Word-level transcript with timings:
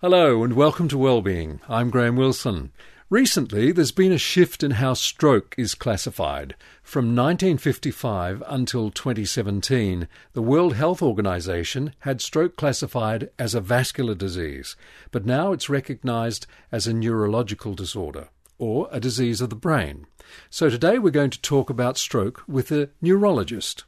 Hello 0.00 0.44
and 0.44 0.52
welcome 0.52 0.86
to 0.90 0.96
Wellbeing. 0.96 1.58
I'm 1.68 1.90
Graham 1.90 2.14
Wilson. 2.14 2.70
Recently, 3.10 3.72
there's 3.72 3.90
been 3.90 4.12
a 4.12 4.16
shift 4.16 4.62
in 4.62 4.70
how 4.70 4.94
stroke 4.94 5.56
is 5.58 5.74
classified. 5.74 6.54
From 6.84 7.16
1955 7.16 8.40
until 8.46 8.92
2017, 8.92 10.06
the 10.34 10.40
World 10.40 10.76
Health 10.76 11.02
Organization 11.02 11.94
had 12.02 12.20
stroke 12.20 12.56
classified 12.56 13.30
as 13.40 13.56
a 13.56 13.60
vascular 13.60 14.14
disease, 14.14 14.76
but 15.10 15.26
now 15.26 15.50
it's 15.50 15.68
recognized 15.68 16.46
as 16.70 16.86
a 16.86 16.94
neurological 16.94 17.74
disorder 17.74 18.28
or 18.56 18.88
a 18.92 19.00
disease 19.00 19.40
of 19.40 19.50
the 19.50 19.56
brain. 19.56 20.06
So 20.48 20.70
today 20.70 21.00
we're 21.00 21.10
going 21.10 21.30
to 21.30 21.42
talk 21.42 21.70
about 21.70 21.98
stroke 21.98 22.44
with 22.46 22.70
a 22.70 22.90
neurologist. 23.02 23.82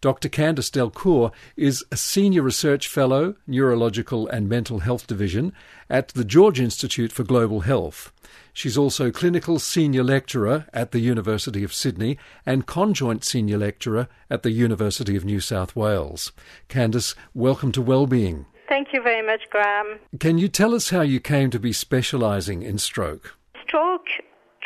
Dr. 0.00 0.28
Candice 0.28 0.70
Delcourt 0.70 1.32
is 1.56 1.84
a 1.90 1.96
Senior 1.96 2.42
Research 2.42 2.88
Fellow, 2.88 3.36
Neurological 3.46 4.26
and 4.28 4.48
Mental 4.48 4.80
Health 4.80 5.06
Division 5.06 5.52
at 5.88 6.08
the 6.08 6.24
George 6.24 6.60
Institute 6.60 7.12
for 7.12 7.24
Global 7.24 7.60
Health. 7.60 8.12
She's 8.52 8.76
also 8.76 9.10
Clinical 9.10 9.58
Senior 9.58 10.04
Lecturer 10.04 10.66
at 10.72 10.92
the 10.92 11.00
University 11.00 11.64
of 11.64 11.72
Sydney 11.72 12.18
and 12.44 12.66
Conjoint 12.66 13.24
Senior 13.24 13.58
Lecturer 13.58 14.08
at 14.30 14.42
the 14.42 14.50
University 14.50 15.16
of 15.16 15.24
New 15.24 15.40
South 15.40 15.74
Wales. 15.74 16.32
Candice, 16.68 17.14
welcome 17.34 17.72
to 17.72 17.82
Wellbeing. 17.82 18.46
Thank 18.68 18.92
you 18.92 19.02
very 19.02 19.26
much, 19.26 19.42
Graham. 19.50 19.98
Can 20.18 20.38
you 20.38 20.48
tell 20.48 20.74
us 20.74 20.90
how 20.90 21.02
you 21.02 21.20
came 21.20 21.50
to 21.50 21.58
be 21.58 21.72
specialising 21.72 22.62
in 22.62 22.78
stroke? 22.78 23.36
Stroke 23.62 24.06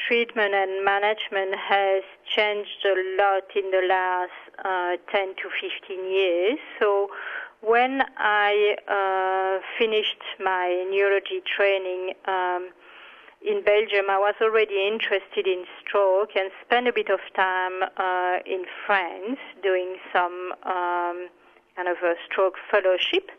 treatment 0.07 0.55
and 0.55 0.85
management 0.85 1.55
has 1.57 2.03
changed 2.35 2.85
a 2.85 2.95
lot 3.19 3.45
in 3.55 3.71
the 3.71 3.87
last 3.89 4.33
uh, 4.65 4.97
10 5.11 5.35
to 5.37 5.49
15 5.89 6.11
years. 6.11 6.59
So 6.79 7.09
when 7.61 8.03
I 8.17 8.77
uh, 8.89 9.63
finished 9.79 10.23
my 10.43 10.87
neurology 10.91 11.43
training 11.57 12.15
um, 12.27 12.71
in 13.45 13.63
Belgium, 13.65 14.07
I 14.11 14.19
was 14.19 14.35
already 14.41 14.87
interested 14.87 15.47
in 15.47 15.65
stroke 15.81 16.31
and 16.37 16.51
spent 16.65 16.89
a 16.89 16.93
bit 16.93 17.11
of 17.11 17.21
time 17.35 17.83
uh, 17.97 18.39
in 18.45 18.65
France 18.87 19.39
doing 19.63 19.97
some 20.13 20.53
um, 20.65 21.29
kind 21.77 21.89
of 21.89 21.97
a 22.03 22.15
stroke 22.27 22.57
fellowship 22.71 23.31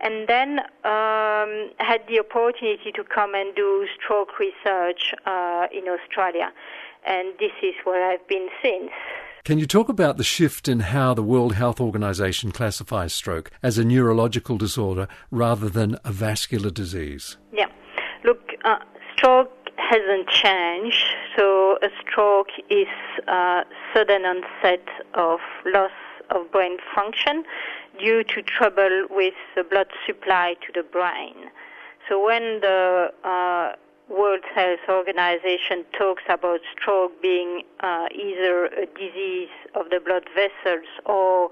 and 0.00 0.26
then 0.28 0.60
um, 0.84 1.70
had 1.78 2.00
the 2.08 2.20
opportunity 2.20 2.90
to 2.92 3.04
come 3.04 3.34
and 3.34 3.54
do 3.54 3.86
stroke 3.98 4.38
research 4.38 5.14
uh, 5.26 5.66
in 5.72 5.84
Australia. 5.88 6.52
And 7.06 7.34
this 7.38 7.52
is 7.62 7.74
where 7.84 8.10
I've 8.10 8.26
been 8.28 8.48
since. 8.62 8.90
Can 9.44 9.58
you 9.58 9.66
talk 9.66 9.88
about 9.88 10.18
the 10.18 10.24
shift 10.24 10.68
in 10.68 10.80
how 10.80 11.14
the 11.14 11.22
World 11.22 11.54
Health 11.54 11.80
Organization 11.80 12.52
classifies 12.52 13.14
stroke 13.14 13.50
as 13.62 13.78
a 13.78 13.84
neurological 13.84 14.58
disorder 14.58 15.08
rather 15.30 15.68
than 15.68 15.96
a 16.04 16.12
vascular 16.12 16.70
disease? 16.70 17.38
Yeah. 17.52 17.68
Look, 18.22 18.52
uh, 18.64 18.78
stroke 19.14 19.50
hasn't 19.76 20.28
changed. 20.28 21.04
So 21.36 21.78
a 21.82 21.88
stroke 22.00 22.50
is 22.68 22.86
uh, 23.26 23.64
sudden 23.94 24.24
onset 24.24 24.86
of 25.14 25.40
loss 25.66 25.90
of 26.30 26.50
brain 26.52 26.76
function 26.94 27.44
due 27.98 28.22
to 28.24 28.42
trouble 28.42 29.06
with 29.10 29.34
the 29.56 29.64
blood 29.64 29.88
supply 30.06 30.54
to 30.66 30.72
the 30.72 30.86
brain. 30.86 31.50
So 32.08 32.24
when 32.24 32.60
the 32.60 33.12
uh, 33.24 33.76
World 34.10 34.42
Health 34.54 34.80
Organization 34.88 35.84
talks 35.96 36.24
about 36.28 36.60
stroke 36.72 37.22
being 37.22 37.62
uh, 37.78 38.08
either 38.12 38.66
a 38.66 38.86
disease 38.86 39.48
of 39.74 39.90
the 39.90 40.00
blood 40.04 40.24
vessels 40.34 40.88
or 41.06 41.50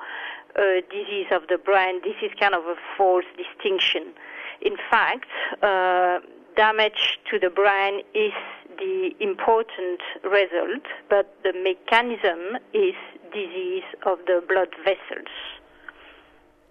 a 0.56 0.83
disease 0.91 1.28
of 1.31 1.42
the 1.48 1.56
brain, 1.56 2.00
this 2.03 2.17
is 2.20 2.33
kind 2.39 2.55
of 2.55 2.65
a 2.65 2.75
false 2.97 3.25
distinction. 3.37 4.12
In 4.61 4.77
fact, 4.91 5.27
uh, 5.62 6.19
damage 6.56 7.20
to 7.31 7.39
the 7.39 7.50
brain 7.50 8.00
is 8.12 8.33
the 8.78 9.11
important 9.20 10.00
result, 10.25 10.83
but 11.09 11.33
the 11.45 11.53
mechanism 11.53 12.59
is 12.75 12.95
disease 13.33 13.84
of 14.04 14.19
the 14.27 14.43
blood 14.49 14.75
vessels. 14.84 15.31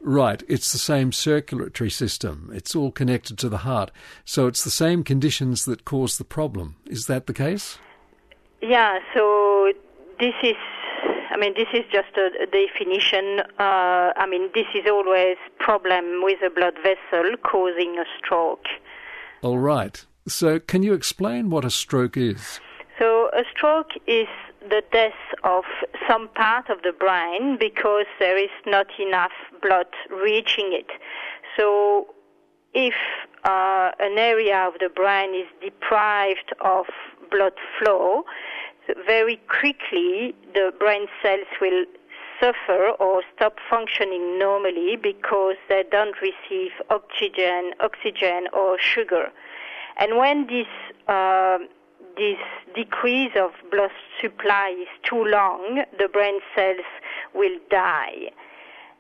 Right, 0.02 0.44
it's 0.48 0.72
the 0.72 0.78
same 0.78 1.12
circulatory 1.12 1.90
system. 1.90 2.52
It's 2.54 2.76
all 2.76 2.92
connected 2.92 3.38
to 3.40 3.50
the 3.50 3.58
heart. 3.58 3.92
So 4.26 4.48
it's 4.48 4.64
the 4.64 4.70
same 4.70 5.04
conditions 5.04 5.66
that 5.66 5.86
cause 5.86 6.18
the 6.18 6.24
problem. 6.24 6.76
Is 6.86 7.08
that 7.08 7.28
the 7.28 7.34
case? 7.34 7.78
Yeah, 8.62 9.00
so 9.14 9.74
this 10.20 10.34
is, 10.44 10.56
I 11.32 11.38
mean, 11.38 11.54
this 11.56 11.68
is 11.74 11.84
just 11.92 12.16
a, 12.18 12.46
definition. 12.46 13.42
Uh, 13.60 14.14
I 14.16 14.26
mean, 14.30 14.50
this 14.54 14.68
is 14.74 14.86
always 14.88 15.38
problem 15.60 16.24
with 16.24 16.40
a 16.42 16.50
blood 16.50 16.76
vessel 16.82 17.36
causing 17.44 17.98
a 18.00 18.06
stroke. 18.18 18.66
All 19.42 19.60
right. 19.60 20.04
So 20.28 20.60
can 20.60 20.84
you 20.84 20.94
explain 20.94 21.50
what 21.50 21.66
a 21.66 21.70
stroke 21.70 22.18
is? 22.18 22.60
So 23.00 23.30
a 23.34 23.44
stroke 23.52 23.92
is 24.08 24.28
the 24.70 24.84
death 24.92 25.14
of 25.44 25.64
some 26.08 26.28
part 26.30 26.70
of 26.70 26.82
the 26.84 26.92
brain 26.92 27.58
because 27.60 28.06
there 28.20 28.38
is 28.38 28.50
not 28.66 28.88
enough 29.00 29.32
blood 29.62 29.88
reaching 30.10 30.70
it. 30.72 30.88
So 31.56 32.14
if 32.74 32.94
uh, 33.44 33.92
an 34.00 34.18
area 34.18 34.58
of 34.68 34.74
the 34.80 34.90
brain 34.90 35.34
is 35.34 35.48
deprived 35.62 36.54
of 36.62 36.86
blood 37.32 37.54
flow, 37.78 38.24
very 39.06 39.40
quickly 39.48 40.36
the 40.54 40.72
brain 40.80 41.08
cells 41.22 41.48
will 41.60 41.86
suffer 42.40 42.92
or 43.00 43.24
stop 43.36 43.58
functioning 43.70 44.38
normally 44.38 44.96
because 44.96 45.56
they 45.70 45.84
don't 45.92 46.16
receive 46.22 46.72
oxygen, 46.90 47.72
oxygen 47.80 48.48
or 48.54 48.78
sugar. 48.80 49.32
And 49.98 50.18
when 50.18 50.48
this 50.48 50.68
uh, 51.08 51.58
this 52.18 52.38
decrease 52.76 53.32
of 53.36 53.52
blood 53.72 53.92
supply 54.22 54.76
is 54.80 54.88
too 55.04 55.24
long, 55.24 55.84
the 55.98 56.08
brain 56.08 56.40
cells 56.56 56.86
will 57.34 57.58
die. 57.70 58.32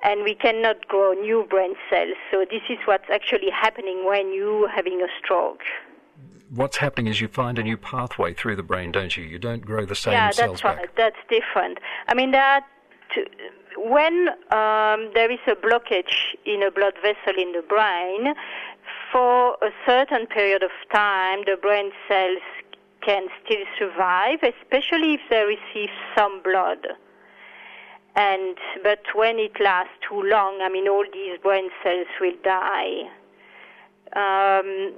And 0.03 0.23
we 0.23 0.35
cannot 0.35 0.87
grow 0.87 1.13
new 1.13 1.45
brain 1.49 1.73
cells. 1.89 2.15
So 2.31 2.45
this 2.49 2.61
is 2.69 2.77
what's 2.85 3.09
actually 3.11 3.49
happening 3.49 4.05
when 4.05 4.33
you're 4.33 4.69
having 4.69 5.01
a 5.01 5.07
stroke. 5.19 5.61
What's 6.53 6.77
happening 6.77 7.07
is 7.07 7.19
you 7.19 7.27
find 7.27 7.59
a 7.59 7.63
new 7.63 7.77
pathway 7.77 8.33
through 8.33 8.55
the 8.55 8.63
brain, 8.63 8.91
don't 8.91 9.17
you? 9.17 9.23
You 9.23 9.39
don't 9.39 9.65
grow 9.65 9.85
the 9.85 9.95
same 9.95 10.13
yeah, 10.13 10.29
cells 10.31 10.61
that's 10.61 10.63
right. 10.63 10.77
back. 10.77 10.95
That's 10.95 11.17
different. 11.29 11.79
I 12.07 12.13
mean, 12.13 12.31
that 12.31 12.65
when 13.77 14.29
um, 14.51 15.11
there 15.13 15.29
is 15.31 15.39
a 15.47 15.55
blockage 15.55 16.35
in 16.45 16.63
a 16.63 16.71
blood 16.71 16.93
vessel 17.01 17.39
in 17.39 17.51
the 17.51 17.63
brain, 17.67 18.33
for 19.11 19.57
a 19.61 19.71
certain 19.85 20.27
period 20.27 20.63
of 20.63 20.71
time, 20.93 21.39
the 21.45 21.57
brain 21.61 21.91
cells 22.07 22.41
can 23.07 23.27
still 23.43 23.65
survive, 23.79 24.39
especially 24.43 25.13
if 25.13 25.21
they 25.29 25.43
receive 25.55 25.89
some 26.15 26.41
blood. 26.43 26.85
And 28.15 28.57
but 28.83 29.03
when 29.13 29.39
it 29.39 29.53
lasts 29.59 29.93
too 30.07 30.21
long, 30.21 30.59
I 30.61 30.69
mean, 30.69 30.87
all 30.87 31.05
these 31.13 31.37
brain 31.41 31.69
cells 31.83 32.07
will 32.19 32.35
die. 32.43 33.03
Um, 34.15 34.93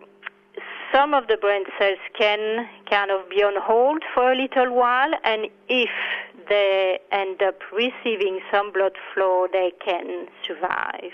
some 0.92 1.14
of 1.14 1.28
the 1.28 1.38
brain 1.38 1.64
cells 1.78 2.00
can 2.18 2.68
kind 2.90 3.12
of 3.12 3.30
be 3.30 3.44
on 3.44 3.62
hold 3.62 4.03
for 4.14 4.31
a 4.31 4.36
little 4.36 4.74
while, 4.74 5.12
and 5.24 5.47
if 5.68 5.90
they 6.47 7.00
end 7.12 7.44
up 7.44 7.59
receiving 7.72 8.40
some 8.52 8.72
blood 8.72 8.96
flow, 9.14 9.47
they 9.52 9.72
can 9.86 10.28
survive. 10.47 11.12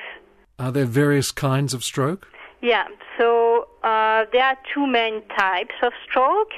Are 0.58 0.72
there 0.72 0.86
various 0.86 1.32
kinds 1.32 1.74
of 1.74 1.84
stroke? 1.84 2.28
Yeah, 2.66 2.88
so 3.20 3.68
uh, 3.84 4.26
there 4.34 4.44
are 4.44 4.58
two 4.74 4.88
main 4.88 5.22
types 5.38 5.76
of 5.84 5.94
stroke. 6.04 6.50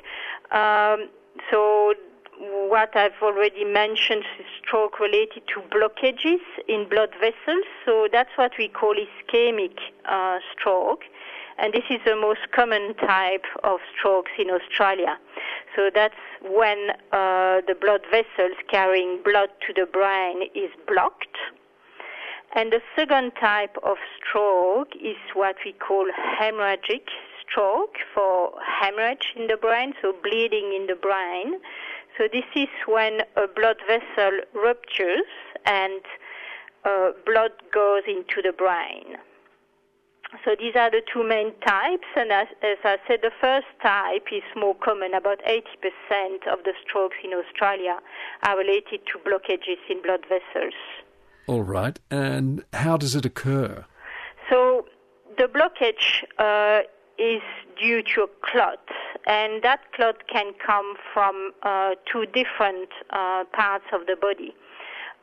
Um, 0.51 1.09
so 1.51 1.95
what 2.40 2.95
I've 2.95 3.22
already 3.22 3.66
mentioned 3.66 4.23
is 4.40 4.45
stroke 4.63 5.01
related 5.01 5.44
to 5.53 5.59
blockages 5.69 6.40
in 6.69 6.88
blood 6.88 7.09
vessels. 7.19 7.66
So 7.85 8.07
that's 8.09 8.29
what 8.38 8.53
we 8.57 8.69
call 8.69 8.95
ischemic 8.95 9.79
uh, 10.06 10.40
stroke. 10.53 11.01
And 11.57 11.73
this 11.73 11.84
is 11.90 12.00
the 12.06 12.16
most 12.16 12.53
common 12.56 12.94
type 12.94 13.44
of 13.65 13.81
strokes 13.98 14.31
in 14.39 14.50
Australia. 14.50 15.18
So 15.75 15.89
that's 15.94 16.15
when 16.42 16.92
uh, 17.12 17.68
the 17.68 17.75
blood 17.81 18.06
vessels 18.10 18.56
carrying 18.69 19.19
blood 19.25 19.50
to 19.68 19.74
the 19.74 19.86
brain 19.86 20.44
is 20.56 20.71
blocked. 20.88 21.36
And 22.57 22.74
the 22.74 22.81
second 22.95 23.33
type 23.39 23.77
of 23.83 23.98
stroke 24.18 24.95
is 24.95 25.15
what 25.36 25.57
we 25.63 25.74
call 25.74 26.07
hemorrhagic 26.42 27.06
stroke 27.39 27.98
for 28.15 28.51
hemorrhage 28.81 29.33
in 29.36 29.45
the 29.45 29.57
brain, 29.57 29.94
so 30.01 30.12
bleeding 30.24 30.74
in 30.75 30.88
the 30.88 30.95
brain. 30.95 31.59
So 32.18 32.27
this 32.33 32.50
is 32.56 32.69
when 32.88 33.21
a 33.36 33.45
blood 33.45 33.77
vessel 33.86 34.39
ruptures 34.56 35.30
and 35.68 36.01
uh, 36.83 37.12
blood 37.27 37.51
goes 37.71 38.01
into 38.07 38.42
the 38.42 38.54
brain. 38.54 39.18
So 40.44 40.56
these 40.60 40.75
are 40.75 40.89
the 40.89 41.03
two 41.13 41.24
main 41.24 41.53
types, 41.63 42.07
and 42.15 42.31
as, 42.31 42.48
as, 42.63 42.80
I 42.83 42.98
said, 43.07 43.19
the 43.21 43.31
first 43.39 43.68
type 43.83 44.25
is 44.31 44.42
more 44.56 44.74
common. 44.74 45.13
About 45.13 45.44
80% 45.45 45.62
of 46.51 46.63
the 46.65 46.74
strokes 46.83 47.18
in 47.24 47.33
Australia 47.33 48.00
are 48.48 48.57
related 48.57 49.01
to 49.13 49.19
blockages 49.19 49.77
in 49.92 50.01
blood 50.01 50.25
vessels. 50.27 50.74
All 51.48 51.64
right, 51.64 51.98
and 52.12 52.66
how 52.74 52.98
does 52.98 53.16
it 53.16 53.26
occur? 53.26 53.86
So 54.50 54.86
the 55.38 55.46
blockage 55.46 56.26
uh, 56.38 56.82
is 57.18 57.42
due 57.80 58.04
to 58.04 58.24
a 58.24 58.28
clot, 58.42 58.86
and 59.26 59.64
that 59.64 59.80
clot 59.94 60.28
can 60.28 60.52
come 60.66 60.96
from 61.14 61.54
uh, 61.64 61.92
two 62.12 62.26
different 62.26 62.90
uh, 63.12 63.46
parts 63.54 63.86
of 63.94 64.08
the 64.08 64.18
body. 64.18 64.54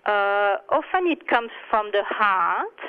Uh, 0.06 0.56
often 0.70 1.06
it 1.08 1.28
comes 1.28 1.50
from 1.68 1.90
the 1.92 2.02
heart, 2.06 2.80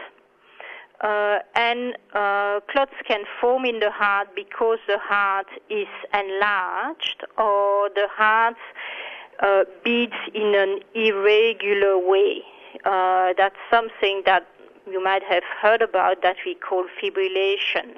uh, 1.01 1.39
and 1.55 1.97
uh, 2.13 2.61
clots 2.71 2.95
can 3.05 3.25
form 3.41 3.65
in 3.65 3.81
the 3.81 3.91
heart 3.91 4.29
because 4.33 4.79
the 4.87 4.97
heart 4.97 5.47
is 5.69 5.89
enlarged 6.13 7.25
or 7.37 7.89
the 7.95 8.07
heart 8.11 8.55
beats 9.83 10.15
in 10.33 10.55
an 10.55 10.79
irregular 10.95 11.97
way. 11.97 12.41
Uh, 12.83 13.33
that's 13.37 13.55
something 13.69 14.23
that 14.25 14.47
you 14.89 15.03
might 15.03 15.23
have 15.23 15.43
heard 15.61 15.81
about 15.81 16.21
that 16.21 16.37
we 16.45 16.55
call 16.55 16.85
fibrillation. 17.01 17.97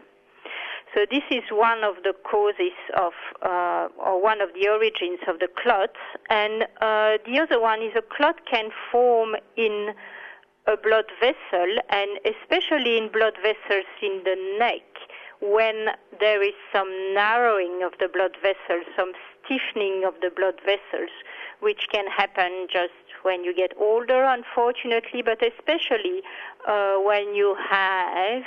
So 0.96 1.06
this 1.12 1.24
is 1.30 1.44
one 1.52 1.84
of 1.84 1.96
the 2.04 2.14
causes 2.24 2.72
of, 2.96 3.12
uh, 3.42 3.90
or 3.98 4.22
one 4.22 4.40
of 4.42 4.50
the 4.54 4.70
origins 4.70 5.20
of 5.28 5.40
the 5.40 5.50
clot. 5.62 5.92
And 6.30 6.64
uh, 6.82 7.18
the 7.26 7.40
other 7.42 7.60
one 7.60 7.82
is 7.82 7.92
a 7.96 8.02
clot 8.02 8.46
can 8.50 8.70
form 8.92 9.36
in 9.58 9.94
a 10.66 10.78
blood 10.78 11.06
vessel, 11.20 11.78
and 11.90 12.10
especially 12.26 12.98
in 12.98 13.10
blood 13.12 13.36
vessels 13.42 13.86
in 14.02 14.22
the 14.24 14.36
neck, 14.60 14.84
when 15.42 15.90
there 16.20 16.42
is 16.42 16.54
some 16.74 16.90
narrowing 17.14 17.84
of 17.84 17.94
the 18.00 18.08
blood 18.08 18.36
vessels, 18.42 18.86
some 18.96 19.14
stiffening 19.44 20.04
of 20.06 20.16
the 20.22 20.30
blood 20.36 20.56
vessels, 20.66 21.12
which 21.60 21.88
can 21.92 22.06
happen 22.08 22.68
just 22.72 22.94
when 23.24 23.44
you 23.44 23.54
get 23.54 23.74
older, 23.78 24.24
unfortunately, 24.24 25.22
but 25.22 25.42
especially 25.42 26.22
uh, 26.68 26.96
when 26.98 27.34
you 27.34 27.56
have 27.70 28.44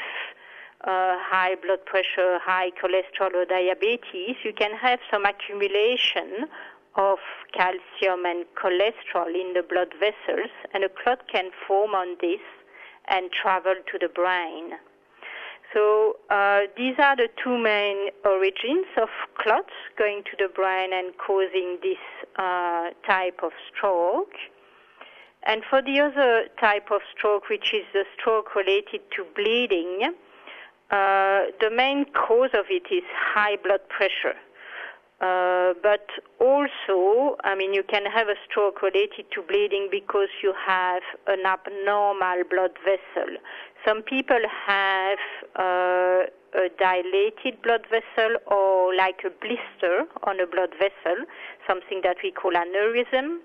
uh, 0.84 1.16
high 1.18 1.54
blood 1.62 1.84
pressure, 1.84 2.38
high 2.42 2.70
cholesterol, 2.82 3.34
or 3.34 3.44
diabetes, 3.44 4.36
you 4.44 4.52
can 4.52 4.74
have 4.76 4.98
some 5.10 5.24
accumulation 5.24 6.46
of 6.96 7.18
calcium 7.52 8.24
and 8.24 8.44
cholesterol 8.56 9.28
in 9.28 9.52
the 9.54 9.64
blood 9.68 9.92
vessels, 9.98 10.50
and 10.72 10.84
a 10.84 10.88
clot 10.88 11.28
can 11.28 11.50
form 11.66 11.94
on 11.94 12.16
this 12.20 12.40
and 13.08 13.30
travel 13.30 13.74
to 13.90 13.98
the 13.98 14.08
brain. 14.08 14.72
So 15.72 16.16
uh, 16.30 16.62
these 16.76 16.96
are 16.98 17.14
the 17.14 17.28
two 17.42 17.56
main 17.56 18.10
origins 18.24 18.86
of 19.00 19.08
clots 19.38 19.72
going 19.96 20.22
to 20.24 20.36
the 20.36 20.48
brain 20.52 20.90
and 20.92 21.12
causing 21.16 21.78
this 21.82 21.98
uh, 22.36 22.90
type 23.06 23.40
of 23.42 23.52
stroke. 23.72 24.34
And 25.44 25.62
for 25.68 25.80
the 25.80 26.00
other 26.00 26.48
type 26.58 26.90
of 26.90 27.00
stroke, 27.16 27.48
which 27.48 27.72
is 27.72 27.84
the 27.92 28.04
stroke 28.18 28.54
related 28.54 29.00
to 29.16 29.24
bleeding, 29.36 30.12
uh, 30.90 31.44
the 31.60 31.70
main 31.72 32.04
cause 32.06 32.50
of 32.52 32.66
it 32.68 32.92
is 32.92 33.04
high 33.14 33.56
blood 33.62 33.88
pressure. 33.88 34.36
Uh, 35.20 35.74
but 35.82 36.06
also, 36.38 37.36
I 37.44 37.54
mean, 37.54 37.74
you 37.74 37.82
can 37.82 38.06
have 38.06 38.28
a 38.28 38.36
stroke 38.48 38.80
related 38.80 39.26
to 39.34 39.42
bleeding 39.42 39.88
because 39.90 40.28
you 40.42 40.54
have 40.66 41.02
an 41.26 41.44
abnormal 41.44 42.44
blood 42.48 42.72
vessel. 42.82 43.36
Some 43.86 44.02
people 44.02 44.40
have 44.66 45.18
uh, 45.56 46.24
a 46.56 46.68
dilated 46.78 47.60
blood 47.62 47.86
vessel 47.90 48.36
or 48.46 48.94
like 48.94 49.20
a 49.24 49.30
blister 49.30 50.06
on 50.24 50.40
a 50.40 50.46
blood 50.46 50.74
vessel, 50.78 51.24
something 51.66 52.00
that 52.02 52.16
we 52.22 52.30
call 52.30 52.52
aneurysm 52.52 53.40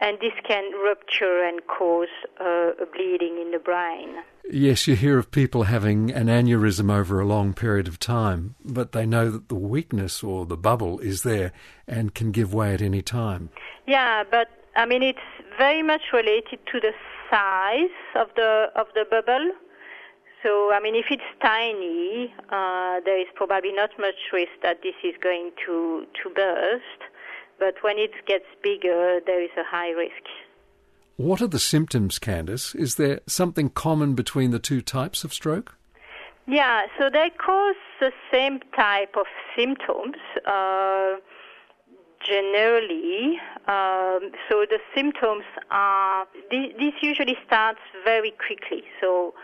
and 0.00 0.18
this 0.20 0.32
can 0.46 0.70
rupture 0.84 1.42
and 1.42 1.60
cause 1.66 2.08
uh, 2.40 2.82
a 2.82 2.86
bleeding 2.92 3.38
in 3.40 3.50
the 3.50 3.58
brain. 3.58 4.16
Yes, 4.50 4.86
you 4.86 4.96
hear 4.96 5.18
of 5.18 5.30
people 5.30 5.64
having 5.64 6.10
an 6.10 6.28
aneurysm 6.28 6.90
over 6.90 7.20
a 7.20 7.26
long 7.26 7.52
period 7.52 7.86
of 7.86 7.98
time, 7.98 8.54
but 8.64 8.92
they 8.92 9.04
know 9.04 9.30
that 9.30 9.48
the 9.48 9.54
weakness 9.54 10.22
or 10.22 10.46
the 10.46 10.56
bubble 10.56 11.00
is 11.00 11.22
there 11.22 11.52
and 11.86 12.14
can 12.14 12.30
give 12.30 12.54
way 12.54 12.72
at 12.72 12.80
any 12.80 13.02
time. 13.02 13.50
Yeah, 13.86 14.24
but 14.30 14.48
I 14.74 14.86
mean 14.86 15.02
it's 15.02 15.18
very 15.58 15.82
much 15.82 16.02
related 16.12 16.60
to 16.72 16.80
the 16.80 16.92
size 17.30 17.96
of 18.14 18.28
the 18.36 18.70
of 18.74 18.86
the 18.94 19.04
bubble. 19.10 19.52
So 20.42 20.72
I 20.72 20.80
mean, 20.80 20.94
if 20.94 21.06
it's 21.10 21.30
tiny, 21.42 22.32
uh, 22.48 23.00
there 23.04 23.20
is 23.20 23.26
probably 23.34 23.72
not 23.72 23.90
much 23.98 24.30
risk 24.32 24.52
that 24.62 24.82
this 24.82 24.94
is 25.02 25.14
going 25.20 25.50
to 25.66 26.06
to 26.22 26.30
burst 26.30 27.07
but 27.58 27.74
when 27.82 27.98
it 27.98 28.12
gets 28.26 28.46
bigger, 28.62 29.20
there 29.26 29.42
is 29.42 29.50
a 29.56 29.64
high 29.64 29.90
risk. 29.90 30.24
What 31.16 31.42
are 31.42 31.48
the 31.48 31.58
symptoms, 31.58 32.18
Candice? 32.18 32.76
Is 32.76 32.94
there 32.94 33.20
something 33.26 33.70
common 33.70 34.14
between 34.14 34.52
the 34.52 34.60
two 34.60 34.80
types 34.80 35.24
of 35.24 35.34
stroke? 35.34 35.74
Yeah, 36.46 36.82
so 36.98 37.10
they 37.10 37.30
cause 37.30 37.74
the 38.00 38.12
same 38.32 38.60
type 38.76 39.16
of 39.18 39.26
symptoms. 39.56 40.16
Uh, 40.46 41.16
generally, 42.24 43.38
um, 43.66 44.30
so 44.48 44.64
the 44.68 44.78
symptoms 44.94 45.44
are 45.70 46.26
this, 46.50 46.68
this 46.78 46.94
usually 47.00 47.36
starts 47.46 47.80
very 48.04 48.32
quickly. 48.32 48.84
So 49.00 49.34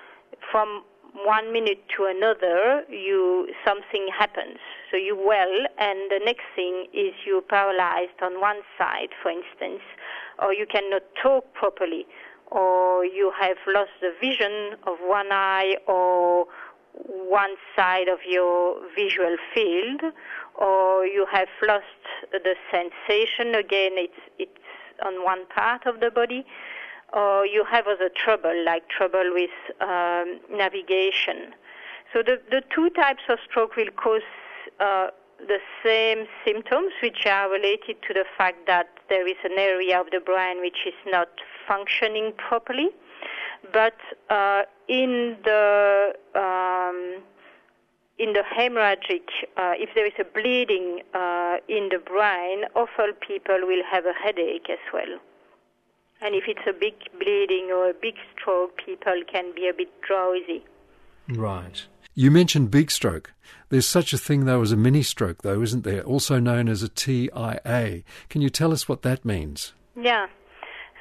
from 0.51 0.85
one 1.15 1.53
minute 1.53 1.83
to 1.97 2.05
another, 2.05 2.83
you 2.89 3.49
something 3.65 4.09
happens. 4.17 4.59
So 4.91 4.97
you 4.97 5.17
well, 5.17 5.67
and 5.79 6.11
the 6.11 6.21
next 6.25 6.45
thing 6.57 6.87
is 6.93 7.15
you're 7.25 7.41
paralyzed 7.43 8.21
on 8.21 8.41
one 8.41 8.61
side, 8.77 9.11
for 9.23 9.31
instance, 9.31 9.83
or 10.41 10.53
you 10.53 10.67
cannot 10.67 11.03
talk 11.23 11.53
properly, 11.55 12.07
or 12.49 13.05
you 13.05 13.33
have 13.41 13.57
lost 13.69 13.91
the 14.01 14.13
vision 14.21 14.77
of 14.87 14.99
one 15.01 15.29
eye 15.31 15.77
or 15.87 16.47
one 17.07 17.55
side 17.77 18.09
of 18.09 18.19
your 18.29 18.81
visual 18.95 19.37
field, 19.55 20.01
or 20.57 21.07
you 21.07 21.27
have 21.31 21.49
lost 21.67 21.85
the 22.33 22.55
sensation. 22.71 23.55
Again, 23.55 23.93
it's 23.95 24.21
it's 24.39 24.51
on 25.05 25.25
one 25.25 25.47
part 25.47 25.87
of 25.87 26.01
the 26.01 26.11
body 26.11 26.45
or 27.15 27.47
you 27.47 27.65
have 27.65 27.87
other 27.87 28.11
trouble, 28.15 28.55
like 28.67 28.89
trouble 28.89 29.31
with 29.33 29.51
um, 29.81 30.41
navigation. 30.51 31.55
So 32.13 32.23
the, 32.23 32.41
the 32.51 32.63
two 32.75 32.91
types 32.91 33.23
of 33.29 33.39
stroke 33.49 33.77
will 33.77 33.91
cause 33.97 34.23
uh, 34.81 35.09
the 35.39 35.59
same 35.85 36.27
symptoms, 36.45 36.93
which 37.03 37.27
are 37.27 37.49
related 37.51 37.97
to 38.07 38.15
the 38.15 38.25
fact 38.37 38.67
that 38.67 38.89
there 39.09 39.27
is 39.27 39.37
an 39.45 39.59
area 39.59 40.01
of 40.01 40.07
the 40.11 40.21
brain 40.21 40.61
which 40.61 40.87
is 40.87 40.95
not 41.07 41.29
functioning 41.67 42.33
properly. 42.37 42.89
But 43.73 43.97
uh, 44.29 44.63
in 44.89 45.37
the 45.45 46.13
um, 46.35 47.23
in 48.19 48.33
the 48.33 48.43
hemorrhagic, 48.57 49.27
uh, 49.57 49.73
if 49.77 49.91
there 49.95 50.07
is 50.07 50.13
a 50.21 50.25
bleeding 50.25 51.01
uh, 51.15 51.57
in 51.69 51.89
the 51.91 51.99
brain, 51.99 52.65
often 52.77 53.13
people 53.27 53.59
will 53.63 53.83
have 53.91 54.05
a 54.07 54.13
headache 54.13 54.69
as 54.71 54.79
well. 54.93 55.19
And 56.21 56.35
if 56.35 56.45
it's 56.47 56.67
a 56.69 56.73
big 56.73 56.95
bleeding 57.19 57.71
or 57.71 57.91
a 57.91 57.95
big 57.95 58.15
stroke, 58.33 58.79
people 58.85 59.23
can 59.31 59.55
be 59.55 59.69
a 59.69 59.75
bit 59.75 59.91
drowsy. 60.03 60.65
Right. 61.29 61.85
You 62.15 62.31
mentioned 62.31 62.71
big 62.71 62.91
stroke. 62.91 63.33
There's 63.69 63.89
such 63.89 64.13
a 64.13 64.19
thing, 64.19 64.45
though, 64.45 64.63
as 64.63 64.73
a 64.73 64.77
mini 64.77 65.03
stroke, 65.03 65.43
though, 65.43 65.61
isn't 65.63 65.85
there? 65.85 66.03
Also 66.03 66.39
known 66.39 66.69
as 66.69 66.83
a 66.83 66.89
TIA. 66.89 68.03
Can 68.29 68.41
you 68.41 68.51
tell 68.51 68.73
us 68.73 68.89
what 68.89 69.03
that 69.03 69.25
means? 69.25 69.73
Yeah. 70.01 70.29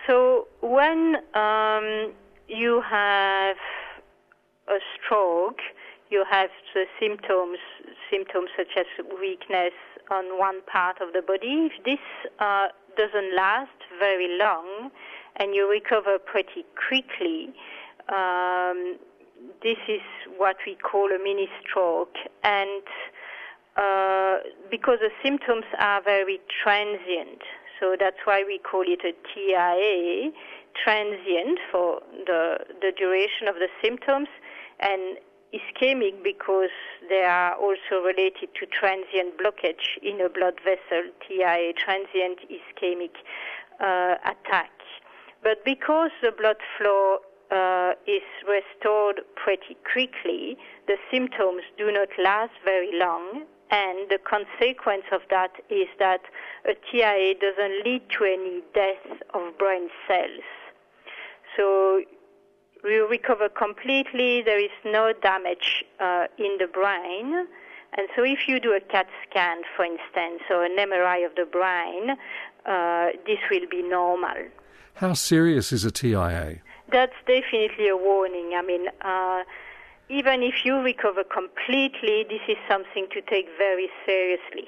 So 0.08 0.48
when 0.62 1.18
um, 1.36 2.14
you 2.48 2.82
have 2.90 3.58
a 4.68 4.80
stroke, 4.98 5.60
you 6.10 6.26
have 6.30 6.50
the 6.74 6.86
symptoms, 7.00 7.60
symptoms 8.10 8.50
such 8.58 8.76
as 8.78 8.86
weakness 9.20 9.74
on 10.10 10.38
one 10.40 10.62
part 10.64 11.00
of 11.02 11.14
the 11.14 11.22
body. 11.22 11.70
If 11.72 11.84
this 11.86 12.00
uh, 12.40 12.68
doesn't 12.98 13.36
last 13.36 13.72
very 14.00 14.38
long 14.38 14.92
and 15.38 15.56
you 15.56 15.70
recover 15.70 16.20
pretty 16.20 16.66
quickly, 16.88 17.50
um, 18.10 18.98
this 19.62 19.78
is 19.88 20.02
what 20.38 20.58
we 20.66 20.76
call 20.76 21.10
a 21.12 21.18
mini 21.24 21.48
stroke. 21.62 22.16
And 22.44 22.84
uh, 23.76 24.38
because 24.70 25.00
the 25.00 25.10
symptoms 25.24 25.66
are 25.80 26.02
very 26.04 26.40
transient, 26.64 27.42
so 27.80 27.96
that's 28.00 28.18
why 28.26 28.44
we 28.46 28.60
call 28.60 28.84
it 28.86 29.02
a 29.04 29.14
TIA, 29.34 30.32
transient 30.84 31.60
for 31.72 32.02
the, 32.26 32.58
the 32.82 32.92
duration 32.96 33.48
of 33.48 33.56
the 33.56 33.68
symptoms, 33.84 34.28
and 34.80 35.18
ischemic 35.54 36.24
because 36.24 36.74
they 37.10 37.24
are 37.24 37.54
also 37.56 38.02
related 38.04 38.50
to 38.60 38.66
transient 38.66 39.38
blockage 39.38 40.02
in 40.02 40.20
a 40.22 40.30
blood 40.30 40.56
vessel, 40.64 41.04
TIA, 41.28 41.74
transient 41.74 42.40
ischemic 42.50 43.14
uh, 43.80 44.16
attack. 44.26 44.72
But 45.44 45.66
because 45.66 46.12
the 46.22 46.32
blood 46.32 46.58
flow 46.78 47.20
uh, 47.52 47.94
is 48.08 48.24
restored 48.48 49.22
pretty 49.36 49.78
quickly, 49.92 50.58
the 50.88 50.96
symptoms 51.12 51.64
do 51.78 51.92
not 51.92 52.10
last 52.18 52.54
very 52.64 52.98
long, 52.98 53.44
and 53.70 54.10
the 54.10 54.20
consequence 54.24 55.04
of 55.12 55.22
that 55.30 55.52
is 55.70 55.88
that 56.00 56.22
a 56.66 56.74
TIA 56.90 57.36
doesn't 57.36 57.84
lead 57.86 58.04
to 58.18 58.24
any 58.24 58.62
death 58.74 59.22
of 59.34 59.58
brain 59.58 59.90
cells. 60.08 60.48
So 61.58 62.04
we 62.84 62.98
recover 62.98 63.50
completely. 63.50 64.42
There 64.42 64.64
is 64.64 64.72
no 64.86 65.14
damage 65.14 65.84
uh, 66.00 66.28
in 66.38 66.58
the 66.60 66.68
brain, 66.68 67.48
And 67.96 68.08
so, 68.16 68.24
if 68.24 68.48
you 68.48 68.60
do 68.60 68.74
a 68.74 68.80
CAT 68.80 69.08
scan, 69.30 69.62
for 69.76 69.86
instance, 69.86 70.42
or 70.50 70.66
an 70.66 70.78
MRI 70.78 71.26
of 71.26 71.36
the 71.36 71.46
brain, 71.46 72.18
uh, 72.66 73.10
this 73.26 73.40
will 73.52 73.68
be 73.70 73.82
normal. 73.82 74.50
How 74.96 75.14
serious 75.14 75.72
is 75.72 75.86
a 75.86 75.92
TIA? 75.92 76.62
That's 76.92 77.16
definitely 77.26 77.88
a 77.90 77.98
warning. 77.98 78.52
I 78.56 78.62
mean, 78.62 78.88
uh, 79.02 79.44
even 80.10 80.44
if 80.44 80.66
you 80.66 80.78
recover 80.80 81.24
completely, 81.24 82.26
this 82.30 82.42
is 82.48 82.58
something 82.70 83.08
to 83.12 83.22
take 83.22 83.48
very 83.58 83.90
seriously 84.06 84.68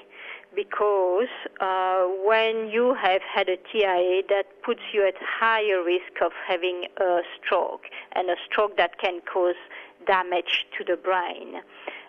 because 0.55 1.27
uh, 1.59 2.05
when 2.25 2.69
you 2.69 2.95
have 2.95 3.21
had 3.21 3.49
a 3.49 3.57
TIA, 3.71 4.23
that 4.29 4.45
puts 4.63 4.81
you 4.93 5.05
at 5.05 5.15
higher 5.19 5.83
risk 5.83 6.21
of 6.23 6.31
having 6.47 6.85
a 6.97 7.21
stroke, 7.37 7.83
and 8.13 8.29
a 8.29 8.35
stroke 8.49 8.77
that 8.77 8.97
can 8.97 9.19
cause 9.21 9.55
damage 10.07 10.65
to 10.77 10.83
the 10.83 10.95
brain. 10.95 11.61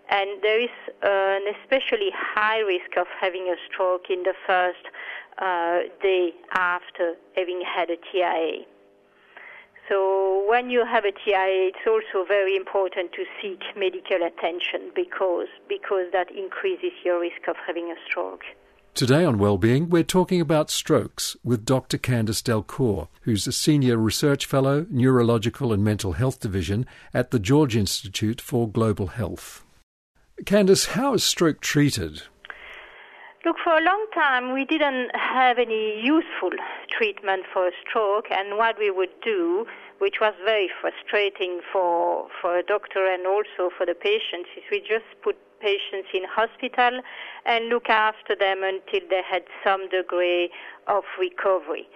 And 0.08 0.40
there 0.42 0.60
is 0.60 0.70
uh, 1.02 1.08
an 1.08 1.54
especially 1.60 2.10
high 2.14 2.60
risk 2.60 2.96
of 2.96 3.06
having 3.20 3.48
a 3.48 3.56
stroke 3.66 4.06
in 4.08 4.22
the 4.22 4.34
first 4.46 4.86
uh, 5.38 5.80
day 6.02 6.32
after 6.52 7.14
having 7.36 7.62
had 7.62 7.90
a 7.90 7.96
TIA. 7.96 8.64
So 9.88 10.44
when 10.48 10.68
you 10.70 10.84
have 10.84 11.04
a 11.04 11.12
TIA, 11.12 11.70
it's 11.70 11.86
also 11.86 12.26
very 12.26 12.56
important 12.56 13.12
to 13.12 13.24
seek 13.40 13.60
medical 13.76 14.18
attention 14.26 14.90
because 14.94 15.48
because 15.68 16.10
that 16.12 16.30
increases 16.30 16.92
your 17.04 17.20
risk 17.20 17.46
of 17.48 17.56
having 17.66 17.92
a 17.92 17.96
stroke. 18.08 18.42
Today 18.94 19.26
on 19.26 19.38
Wellbeing, 19.38 19.90
we're 19.90 20.02
talking 20.02 20.40
about 20.40 20.70
strokes 20.70 21.36
with 21.44 21.66
Dr. 21.66 21.98
Candice 21.98 22.42
Delcourt, 22.42 23.08
who's 23.20 23.46
a 23.46 23.52
Senior 23.52 23.98
Research 23.98 24.46
Fellow, 24.46 24.86
Neurological 24.88 25.70
and 25.70 25.84
Mental 25.84 26.12
Health 26.12 26.40
Division 26.40 26.86
at 27.12 27.30
the 27.30 27.38
George 27.38 27.76
Institute 27.76 28.40
for 28.40 28.66
Global 28.66 29.08
Health. 29.08 29.66
Candice, 30.44 30.88
how 30.88 31.12
is 31.12 31.22
stroke 31.22 31.60
treated? 31.60 32.22
Look, 33.46 33.58
for 33.62 33.78
a 33.78 33.80
long 33.80 34.06
time 34.12 34.52
we 34.52 34.64
didn't 34.64 35.14
have 35.14 35.60
any 35.60 36.02
useful 36.02 36.50
treatment 36.90 37.44
for 37.52 37.68
a 37.68 37.70
stroke, 37.80 38.26
and 38.28 38.58
what 38.58 38.76
we 38.76 38.90
would 38.90 39.20
do, 39.22 39.66
which 39.98 40.16
was 40.20 40.34
very 40.44 40.68
frustrating 40.80 41.60
for 41.72 42.26
for 42.40 42.58
a 42.58 42.64
doctor 42.64 43.06
and 43.06 43.24
also 43.24 43.70
for 43.78 43.86
the 43.86 43.94
patients, 43.94 44.48
is 44.56 44.64
we 44.68 44.80
just 44.80 45.06
put 45.22 45.36
patients 45.60 46.08
in 46.12 46.24
hospital 46.24 47.02
and 47.44 47.68
look 47.68 47.88
after 47.88 48.34
them 48.34 48.64
until 48.64 49.08
they 49.08 49.22
had 49.22 49.44
some 49.62 49.88
degree 49.90 50.50
of 50.88 51.04
recovery. 51.16 51.86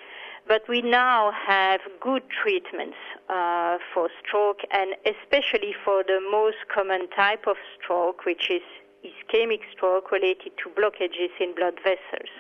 But 0.47 0.63
we 0.69 0.83
now 0.83 1.33
have 1.33 1.81
good 2.01 2.23
treatments 2.31 2.97
uh, 3.29 3.79
for 3.93 4.09
stroke, 4.25 4.61
and 4.71 4.95
especially 5.05 5.75
for 5.85 6.05
the 6.05 6.21
most 6.31 6.59
common 6.73 7.09
type 7.11 7.49
of 7.49 7.57
stroke, 7.77 8.25
which 8.25 8.51
is 8.51 8.63
ischemic 9.05 9.61
stroke 9.73 10.11
related 10.11 10.53
to 10.63 10.71
blockages 10.71 11.31
in 11.41 11.55
blood 11.55 11.75
vessels. 11.83 12.31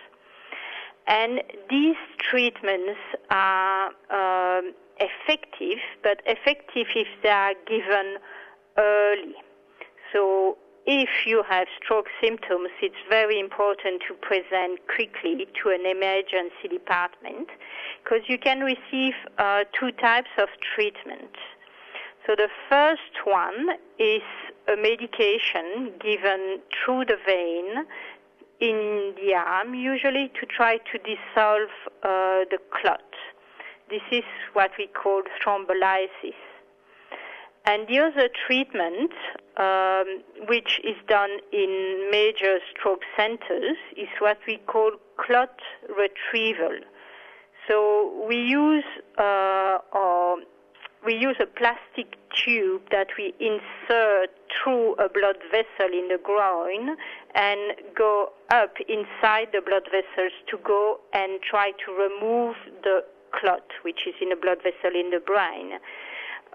And 1.06 1.42
these 1.68 1.96
treatments 2.18 3.00
are 3.30 3.88
um, 4.10 4.74
effective, 4.98 5.78
but 6.02 6.20
effective 6.26 6.86
if 6.94 7.08
they 7.22 7.28
are 7.28 7.54
given 7.66 8.16
early. 8.76 9.34
So 10.12 10.56
if 10.86 11.08
you 11.26 11.42
have 11.48 11.68
stroke 11.82 12.06
symptoms, 12.22 12.70
it's 12.82 13.02
very 13.08 13.38
important 13.38 14.02
to 14.08 14.14
present 14.14 14.80
quickly 14.86 15.46
to 15.62 15.70
an 15.70 15.86
emergency 15.86 16.68
department 16.70 17.48
because 18.02 18.22
you 18.28 18.38
can 18.38 18.60
receive 18.60 19.14
uh, 19.38 19.64
two 19.78 19.92
types 19.92 20.30
of 20.38 20.48
treatment. 20.74 21.34
So 22.30 22.36
the 22.36 22.48
first 22.68 23.26
one 23.26 23.70
is 23.98 24.22
a 24.68 24.76
medication 24.76 25.90
given 25.98 26.60
through 26.70 27.06
the 27.06 27.16
vein 27.26 27.84
in 28.60 29.14
the 29.16 29.34
arm, 29.34 29.74
usually 29.74 30.30
to 30.38 30.46
try 30.46 30.76
to 30.76 30.98
dissolve 30.98 31.70
uh, 32.04 32.46
the 32.48 32.58
clot. 32.70 33.02
This 33.88 34.02
is 34.12 34.22
what 34.52 34.70
we 34.78 34.86
call 34.86 35.22
thrombolysis. 35.42 36.38
And 37.64 37.88
the 37.88 37.98
other 37.98 38.28
treatment, 38.46 39.10
um, 39.56 40.22
which 40.46 40.80
is 40.84 40.94
done 41.08 41.36
in 41.52 42.10
major 42.12 42.60
stroke 42.70 43.02
centers, 43.16 43.76
is 43.96 44.08
what 44.20 44.38
we 44.46 44.58
call 44.68 44.92
clot 45.16 45.58
retrieval. 45.98 46.78
So 47.66 48.24
we 48.28 48.36
use 48.36 48.84
uh, 49.18 49.78
we 51.04 51.14
use 51.14 51.36
a 51.40 51.46
plastic 51.46 52.16
tube 52.34 52.82
that 52.90 53.08
we 53.16 53.34
insert 53.40 54.30
through 54.62 54.94
a 54.94 55.08
blood 55.08 55.36
vessel 55.50 55.92
in 55.92 56.08
the 56.08 56.18
groin 56.22 56.96
and 57.34 57.72
go 57.96 58.32
up 58.50 58.74
inside 58.88 59.48
the 59.52 59.62
blood 59.64 59.88
vessels 59.90 60.32
to 60.48 60.58
go 60.58 61.00
and 61.12 61.40
try 61.42 61.72
to 61.84 61.92
remove 61.92 62.56
the 62.82 63.04
clot, 63.32 63.64
which 63.82 64.06
is 64.06 64.14
in 64.20 64.32
a 64.32 64.36
blood 64.36 64.58
vessel 64.58 64.94
in 64.94 65.10
the 65.10 65.20
brain. 65.20 65.78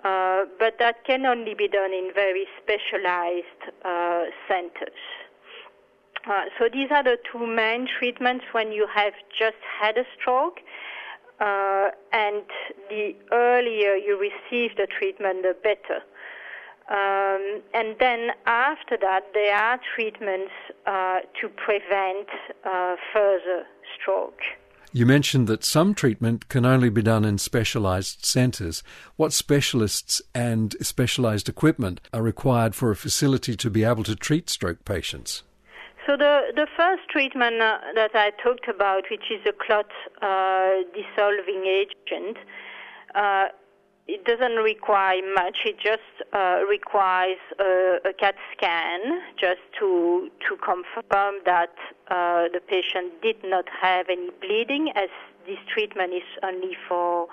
Uh, 0.03 0.45
but 0.59 0.77
that 0.77 1.03
can 1.05 1.25
only 1.25 1.55
be 1.55 1.67
done 1.67 1.91
in 1.91 2.11
very 2.13 2.45
specialized 2.61 3.73
uh, 3.83 4.25
centers. 4.47 5.01
Uh, 6.27 6.45
so 6.59 6.69
these 6.71 6.89
are 6.91 7.03
the 7.03 7.17
two 7.31 7.45
main 7.45 7.87
treatments 7.87 8.45
when 8.51 8.71
you 8.71 8.87
have 8.93 9.13
just 9.37 9.57
had 9.79 9.97
a 9.97 10.05
stroke. 10.19 10.59
Uh, 11.39 11.89
and 12.13 12.43
the 12.89 13.15
earlier 13.31 13.95
you 13.95 14.17
receive 14.17 14.75
the 14.77 14.87
treatment, 14.87 15.43
the 15.43 15.55
better. 15.63 16.01
Um, 16.87 17.61
and 17.73 17.95
then 17.99 18.29
after 18.45 18.95
that, 19.01 19.33
there 19.33 19.55
are 19.55 19.79
treatments 19.95 20.51
uh, 20.85 21.21
to 21.41 21.49
prevent 21.49 22.27
uh, 22.63 22.95
further 23.11 23.65
stroke. 23.99 24.39
You 24.93 25.05
mentioned 25.05 25.47
that 25.47 25.65
some 25.65 25.93
treatment 25.93 26.47
can 26.47 26.65
only 26.65 26.89
be 26.89 27.01
done 27.01 27.25
in 27.25 27.37
specialized 27.37 28.23
centers. 28.23 28.81
What 29.17 29.33
specialists 29.33 30.21
and 30.33 30.73
specialized 30.79 31.49
equipment 31.49 31.99
are 32.13 32.21
required 32.21 32.75
for 32.75 32.91
a 32.91 32.95
facility 32.95 33.57
to 33.57 33.69
be 33.69 33.83
able 33.83 34.03
to 34.03 34.15
treat 34.15 34.49
stroke 34.49 34.85
patients? 34.85 35.43
So 36.05 36.15
the 36.15 36.51
the 36.55 36.67
first 36.77 37.09
treatment 37.09 37.59
uh, 37.61 37.79
that 37.95 38.11
I 38.13 38.29
talked 38.43 38.67
about, 38.67 39.05
which 39.09 39.31
is 39.31 39.41
a 39.47 39.53
clot 39.53 39.89
uh, 40.21 40.85
dissolving 40.93 41.65
agent, 41.65 42.37
uh, 43.15 43.47
it 44.07 44.23
doesn't 44.23 44.57
require 44.57 45.21
much. 45.33 45.57
It 45.65 45.79
just 45.79 46.13
uh, 46.31 46.61
requires 46.69 47.39
a, 47.59 47.97
a, 48.05 48.13
CAT 48.13 48.35
scan 48.55 48.99
just 49.35 49.61
to 49.79 50.29
to 50.47 50.55
confirm 50.57 51.41
that 51.45 51.73
uh, 52.09 52.53
the 52.53 52.61
patient 52.67 53.19
did 53.23 53.37
not 53.43 53.65
have 53.81 54.05
any 54.07 54.29
bleeding, 54.41 54.91
as 54.95 55.09
this 55.47 55.57
treatment 55.73 56.13
is 56.13 56.29
only 56.43 56.77
for 56.87 57.29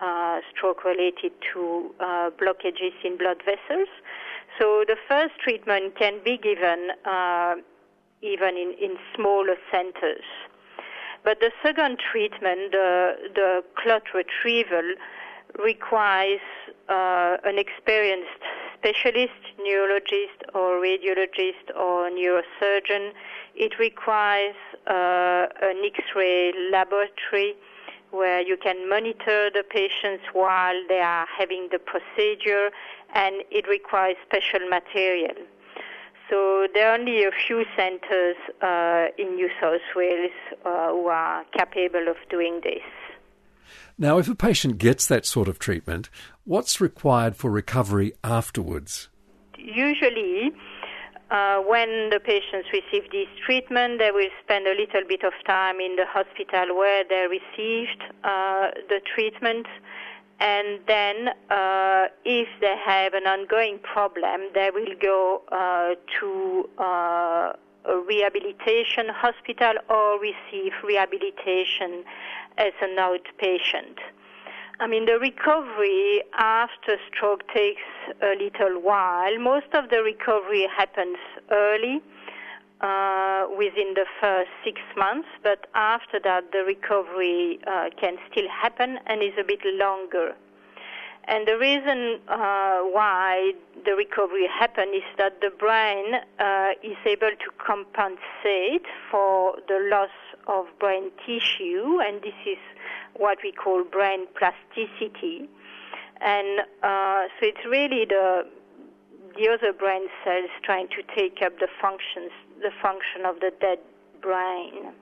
uh, 0.00 0.40
stroke 0.50 0.82
related 0.84 1.32
to 1.52 1.94
blockages 2.40 2.96
in 3.04 3.18
blood 3.18 3.42
vessels. 3.44 3.88
So 4.58 4.84
the 4.86 4.96
first 5.08 5.34
treatment 5.42 5.98
can 5.98 6.20
be 6.24 6.38
given 6.38 6.92
even 8.24 8.56
in, 8.56 8.74
in 8.80 8.96
smaller 9.14 9.56
centers. 9.70 10.24
But 11.24 11.40
the 11.40 11.52
second 11.62 11.98
treatment, 11.98 12.72
the, 12.72 13.16
the 13.34 13.64
clot 13.76 14.02
retrieval, 14.14 14.94
requires 15.62 16.40
uh, 16.88 17.36
an 17.44 17.58
experienced 17.58 18.42
specialist, 18.76 19.40
neurologist 19.62 20.40
or 20.54 20.80
radiologist 20.82 21.66
or 21.76 22.10
neurosurgeon. 22.10 23.12
It 23.54 23.78
requires 23.78 24.56
uh, 24.86 25.46
an 25.62 25.82
X-ray 25.84 26.52
laboratory 26.70 27.54
where 28.10 28.40
you 28.40 28.56
can 28.56 28.88
monitor 28.88 29.50
the 29.50 29.64
patients 29.68 30.24
while 30.32 30.80
they 30.88 31.00
are 31.00 31.26
having 31.38 31.68
the 31.72 31.78
procedure, 31.78 32.70
and 33.14 33.42
it 33.50 33.66
requires 33.66 34.16
special 34.26 34.68
material. 34.68 35.34
So 36.34 36.66
there 36.74 36.90
are 36.90 36.98
only 36.98 37.22
a 37.22 37.30
few 37.46 37.64
centers 37.76 38.34
uh, 38.60 39.06
in 39.16 39.36
New 39.36 39.48
South 39.60 39.86
Wales 39.94 40.32
uh, 40.64 40.88
who 40.88 41.06
are 41.06 41.44
capable 41.56 42.08
of 42.08 42.16
doing 42.28 42.60
this. 42.64 42.82
Now, 43.96 44.18
if 44.18 44.28
a 44.28 44.34
patient 44.34 44.78
gets 44.78 45.06
that 45.06 45.26
sort 45.26 45.46
of 45.46 45.60
treatment, 45.60 46.10
what's 46.42 46.80
required 46.80 47.36
for 47.36 47.52
recovery 47.52 48.14
afterwards? 48.24 49.08
Usually, 49.56 50.50
uh, 51.30 51.58
when 51.58 52.10
the 52.10 52.18
patients 52.18 52.66
receive 52.72 53.08
this 53.12 53.28
treatment, 53.46 54.00
they 54.00 54.10
will 54.10 54.30
spend 54.42 54.66
a 54.66 54.74
little 54.74 55.06
bit 55.06 55.22
of 55.22 55.34
time 55.46 55.78
in 55.78 55.94
the 55.94 56.06
hospital 56.08 56.76
where 56.76 57.04
they 57.08 57.28
received 57.30 58.02
uh, 58.24 58.70
the 58.88 59.00
treatment 59.14 59.66
and 60.40 60.80
then 60.86 61.28
uh, 61.50 62.06
if 62.24 62.48
they 62.60 62.76
have 62.84 63.14
an 63.14 63.26
ongoing 63.26 63.78
problem, 63.78 64.48
they 64.54 64.70
will 64.72 64.94
go 65.00 65.42
uh, 65.52 65.94
to 66.20 66.68
uh, 66.78 67.52
a 67.86 67.98
rehabilitation 68.06 69.08
hospital 69.08 69.74
or 69.88 70.18
receive 70.18 70.72
rehabilitation 70.82 72.04
as 72.58 72.72
an 72.80 72.96
outpatient. 72.96 73.98
I 74.80 74.88
mean, 74.88 75.06
the 75.06 75.18
recovery 75.18 76.22
after 76.36 76.96
stroke 77.08 77.46
takes 77.54 77.82
a 78.20 78.34
little 78.34 78.80
while. 78.80 79.38
Most 79.38 79.72
of 79.72 79.90
the 79.90 80.02
recovery 80.02 80.66
happens 80.76 81.18
early. 81.50 82.02
Uh, 82.84 83.46
within 83.56 83.94
the 83.94 84.04
first 84.20 84.50
six 84.62 84.78
months, 84.94 85.28
but 85.42 85.66
after 85.74 86.20
that, 86.22 86.52
the 86.52 86.62
recovery 86.66 87.58
uh, 87.66 87.88
can 87.98 88.16
still 88.30 88.48
happen 88.48 88.98
and 89.06 89.22
is 89.22 89.32
a 89.40 89.44
bit 89.44 89.60
longer. 89.64 90.34
And 91.26 91.48
the 91.48 91.56
reason 91.56 92.20
uh, 92.28 92.80
why 92.80 93.52
the 93.86 93.94
recovery 93.96 94.46
happens 94.46 94.96
is 94.96 95.08
that 95.16 95.40
the 95.40 95.48
brain 95.48 96.20
is 96.82 96.98
able 97.06 97.30
to 97.30 97.50
compensate 97.56 98.84
for 99.10 99.56
the 99.66 99.78
loss 99.90 100.10
of 100.46 100.66
brain 100.78 101.10
tissue, 101.24 102.00
and 102.04 102.20
this 102.20 102.36
is 102.44 102.58
what 103.14 103.38
we 103.42 103.52
call 103.52 103.84
brain 103.84 104.26
plasticity. 104.38 105.48
And 106.20 106.60
uh, 106.82 107.24
so 107.40 107.46
it's 107.46 107.64
really 107.64 108.04
the 108.04 108.44
the 109.36 109.48
other 109.48 109.72
brain 109.72 110.06
cells 110.22 110.50
trying 110.62 110.88
to 110.88 111.02
take 111.16 111.42
up 111.42 111.58
the 111.58 111.68
functions, 111.80 112.30
the 112.60 112.70
function 112.82 113.24
of 113.24 113.40
the 113.40 113.52
dead 113.60 113.78
brain. 114.20 114.92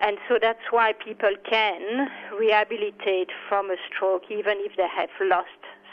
And 0.00 0.18
so 0.28 0.38
that's 0.40 0.70
why 0.70 0.92
people 0.92 1.34
can 1.48 2.08
rehabilitate 2.38 3.30
from 3.48 3.70
a 3.70 3.76
stroke 3.88 4.24
even 4.30 4.58
if 4.58 4.76
they 4.76 4.88
have 4.94 5.08
lost 5.20 5.48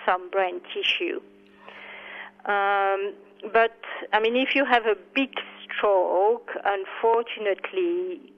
some 0.06 0.30
brain 0.30 0.60
tissue. 0.74 1.22
Um, 2.46 3.14
but 3.54 3.80
I 4.12 4.20
mean, 4.22 4.36
if 4.36 4.56
you 4.56 4.66
have 4.66 4.86
a 4.86 4.96
big 5.16 5.32
stroke, 5.64 6.52
unfortunately, 6.66 8.34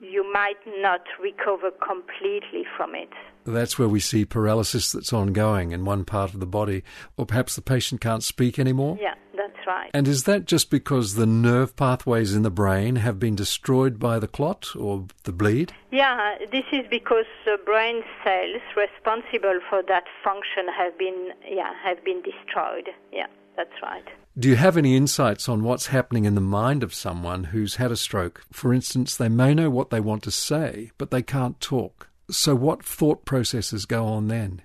you 0.00 0.30
might 0.32 0.58
not 0.66 1.02
recover 1.20 1.70
completely 1.70 2.64
from 2.76 2.94
it. 2.94 3.08
That's 3.44 3.78
where 3.78 3.88
we 3.88 4.00
see 4.00 4.24
paralysis 4.24 4.92
that's 4.92 5.12
ongoing 5.12 5.70
in 5.70 5.84
one 5.84 6.04
part 6.04 6.34
of 6.34 6.40
the 6.40 6.46
body, 6.46 6.82
or 7.16 7.24
perhaps 7.24 7.54
the 7.54 7.62
patient 7.62 8.00
can't 8.00 8.22
speak 8.22 8.58
anymore? 8.58 8.98
Yeah, 9.00 9.14
that's 9.46 9.66
right. 9.66 9.90
And 9.94 10.08
is 10.08 10.24
that 10.24 10.46
just 10.46 10.70
because 10.70 11.14
the 11.14 11.26
nerve 11.26 11.76
pathways 11.76 12.34
in 12.34 12.42
the 12.42 12.50
brain 12.50 12.96
have 12.96 13.18
been 13.18 13.34
destroyed 13.34 13.98
by 13.98 14.18
the 14.18 14.28
clot 14.28 14.74
or 14.76 15.06
the 15.24 15.32
bleed? 15.32 15.72
Yeah, 15.90 16.36
this 16.50 16.64
is 16.72 16.86
because 16.90 17.26
the 17.44 17.58
brain 17.64 18.02
cells 18.24 18.62
responsible 18.76 19.60
for 19.68 19.82
that 19.88 20.04
function 20.24 20.66
have 20.76 20.98
been 20.98 21.32
yeah, 21.48 21.72
have 21.84 22.04
been 22.04 22.22
destroyed. 22.22 22.90
Yeah, 23.12 23.26
that's 23.56 23.82
right. 23.82 24.04
Do 24.38 24.48
you 24.48 24.56
have 24.56 24.76
any 24.76 24.96
insights 24.96 25.48
on 25.48 25.62
what's 25.64 25.86
happening 25.86 26.26
in 26.26 26.34
the 26.34 26.40
mind 26.40 26.82
of 26.82 26.92
someone 26.92 27.44
who's 27.44 27.76
had 27.76 27.90
a 27.90 27.96
stroke? 27.96 28.44
For 28.52 28.74
instance, 28.74 29.16
they 29.16 29.30
may 29.30 29.54
know 29.54 29.70
what 29.70 29.90
they 29.90 30.00
want 30.00 30.22
to 30.24 30.30
say, 30.30 30.90
but 30.98 31.10
they 31.10 31.22
can't 31.22 31.58
talk. 31.60 32.10
So, 32.30 32.54
what 32.54 32.84
thought 32.84 33.24
processes 33.24 33.86
go 33.86 34.04
on 34.04 34.28
then? 34.28 34.62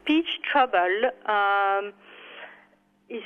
Speech 0.00 0.28
trouble 0.50 1.10
um, 1.26 1.92
is 3.10 3.22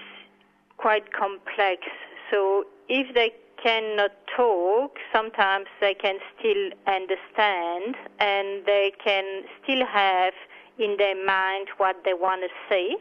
quite 0.78 1.12
complex. 1.12 1.82
So, 2.30 2.64
if 2.88 3.14
they 3.14 3.32
cannot 3.62 4.12
talk, 4.36 4.96
sometimes 5.12 5.66
they 5.80 5.94
can 5.94 6.18
still 6.38 6.70
understand 6.86 7.96
and 8.18 8.64
they 8.66 8.92
can 9.02 9.42
still 9.62 9.84
have 9.86 10.32
in 10.78 10.96
their 10.96 11.16
mind 11.24 11.68
what 11.76 11.96
they 12.04 12.14
want 12.14 12.42
to 12.42 12.48
say. 12.68 12.96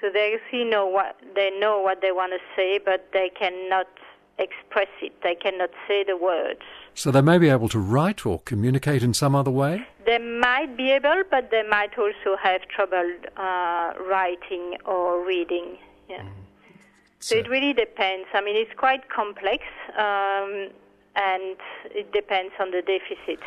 So 0.00 0.10
they 0.12 0.36
see 0.50 0.62
know 0.64 0.86
what 0.86 1.16
they 1.34 1.50
know 1.58 1.80
what 1.80 2.00
they 2.02 2.12
want 2.12 2.32
to 2.32 2.38
say, 2.54 2.78
but 2.78 3.08
they 3.12 3.30
cannot 3.30 3.88
express 4.38 4.88
it. 5.00 5.12
They 5.22 5.34
cannot 5.34 5.70
say 5.88 6.04
the 6.04 6.16
words. 6.16 6.60
So 6.94 7.10
they 7.10 7.22
may 7.22 7.38
be 7.38 7.48
able 7.48 7.68
to 7.70 7.78
write 7.78 8.26
or 8.26 8.40
communicate 8.40 9.02
in 9.02 9.14
some 9.14 9.34
other 9.34 9.50
way? 9.50 9.86
They 10.04 10.18
might 10.18 10.76
be 10.76 10.90
able, 10.90 11.22
but 11.30 11.50
they 11.50 11.62
might 11.62 11.98
also 11.98 12.36
have 12.40 12.62
trouble 12.68 13.10
uh, 13.36 13.92
writing 14.08 14.76
or 14.84 15.26
reading. 15.26 15.78
Yeah. 16.08 16.22
Mm. 16.22 16.45
So, 17.18 17.34
so, 17.34 17.40
it 17.40 17.48
really 17.48 17.72
depends. 17.72 18.28
I 18.34 18.40
mean, 18.40 18.56
it's 18.56 18.72
quite 18.76 19.08
complex, 19.08 19.64
um, 19.96 20.68
and 21.16 21.56
it 21.86 22.12
depends 22.12 22.52
on 22.60 22.70
the 22.70 22.82
deficit. 22.82 23.40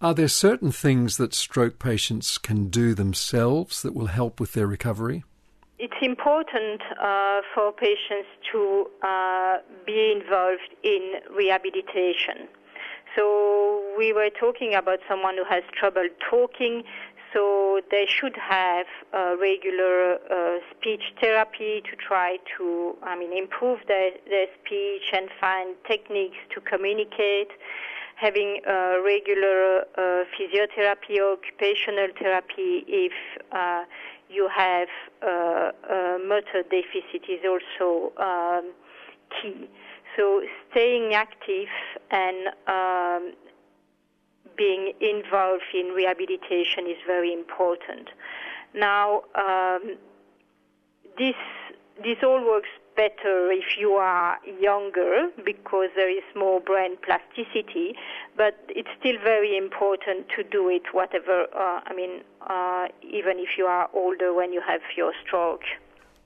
Are 0.00 0.12
there 0.14 0.28
certain 0.28 0.70
things 0.70 1.16
that 1.16 1.32
stroke 1.32 1.78
patients 1.78 2.36
can 2.36 2.68
do 2.68 2.94
themselves 2.94 3.82
that 3.82 3.94
will 3.94 4.08
help 4.08 4.40
with 4.40 4.52
their 4.52 4.66
recovery? 4.66 5.24
It's 5.78 5.94
important 6.02 6.82
uh, 7.00 7.40
for 7.54 7.72
patients 7.72 8.28
to 8.52 8.86
uh, 9.02 9.58
be 9.86 10.12
involved 10.12 10.74
in 10.82 11.14
rehabilitation. 11.34 12.48
So 13.16 13.82
we 13.96 14.12
were 14.12 14.30
talking 14.30 14.74
about 14.74 14.98
someone 15.08 15.36
who 15.36 15.44
has 15.44 15.62
trouble 15.72 16.08
talking, 16.30 16.82
so 17.34 17.80
they 17.90 18.06
should 18.06 18.36
have 18.36 18.86
uh, 19.12 19.36
regular 19.38 20.14
uh, 20.30 20.58
speech 20.70 21.02
therapy 21.20 21.82
to 21.90 21.96
try 21.96 22.38
to, 22.56 22.96
I 23.02 23.18
mean, 23.18 23.36
improve 23.36 23.80
their, 23.88 24.12
their 24.30 24.46
speech 24.62 25.02
and 25.12 25.28
find 25.40 25.74
techniques 25.86 26.36
to 26.54 26.60
communicate. 26.60 27.50
Having 28.16 28.60
regular 29.04 29.80
uh, 29.98 30.24
physiotherapy 30.32 31.18
or 31.18 31.32
occupational 31.32 32.08
therapy 32.16 32.84
if 32.86 33.12
uh, 33.50 33.82
you 34.30 34.48
have 34.48 34.88
uh, 35.20 35.72
motor 36.24 36.62
deficit 36.70 37.28
is 37.28 37.40
also 37.44 38.12
um, 38.22 38.72
key. 39.42 39.68
So 40.16 40.42
staying 40.70 41.12
active 41.14 41.68
and 42.10 42.48
um, 42.68 43.32
being 44.56 44.92
involved 45.00 45.64
in 45.74 45.88
rehabilitation 45.88 46.86
is 46.86 46.96
very 47.06 47.32
important. 47.32 48.08
Now, 48.74 49.22
um, 49.34 49.96
this 51.18 51.36
this 52.02 52.18
all 52.22 52.44
works 52.44 52.68
better 52.96 53.50
if 53.50 53.76
you 53.78 53.92
are 53.92 54.38
younger 54.60 55.28
because 55.44 55.88
there 55.96 56.10
is 56.10 56.24
more 56.34 56.60
brain 56.60 56.96
plasticity, 57.04 57.94
but 58.36 58.58
it's 58.68 58.88
still 58.98 59.16
very 59.22 59.56
important 59.56 60.28
to 60.36 60.42
do 60.42 60.68
it 60.68 60.82
whatever, 60.92 61.46
uh, 61.54 61.80
I 61.84 61.94
mean, 61.94 62.22
uh, 62.48 62.86
even 63.02 63.38
if 63.38 63.56
you 63.58 63.66
are 63.66 63.88
older 63.92 64.32
when 64.32 64.52
you 64.52 64.60
have 64.66 64.80
your 64.96 65.12
stroke. 65.24 65.62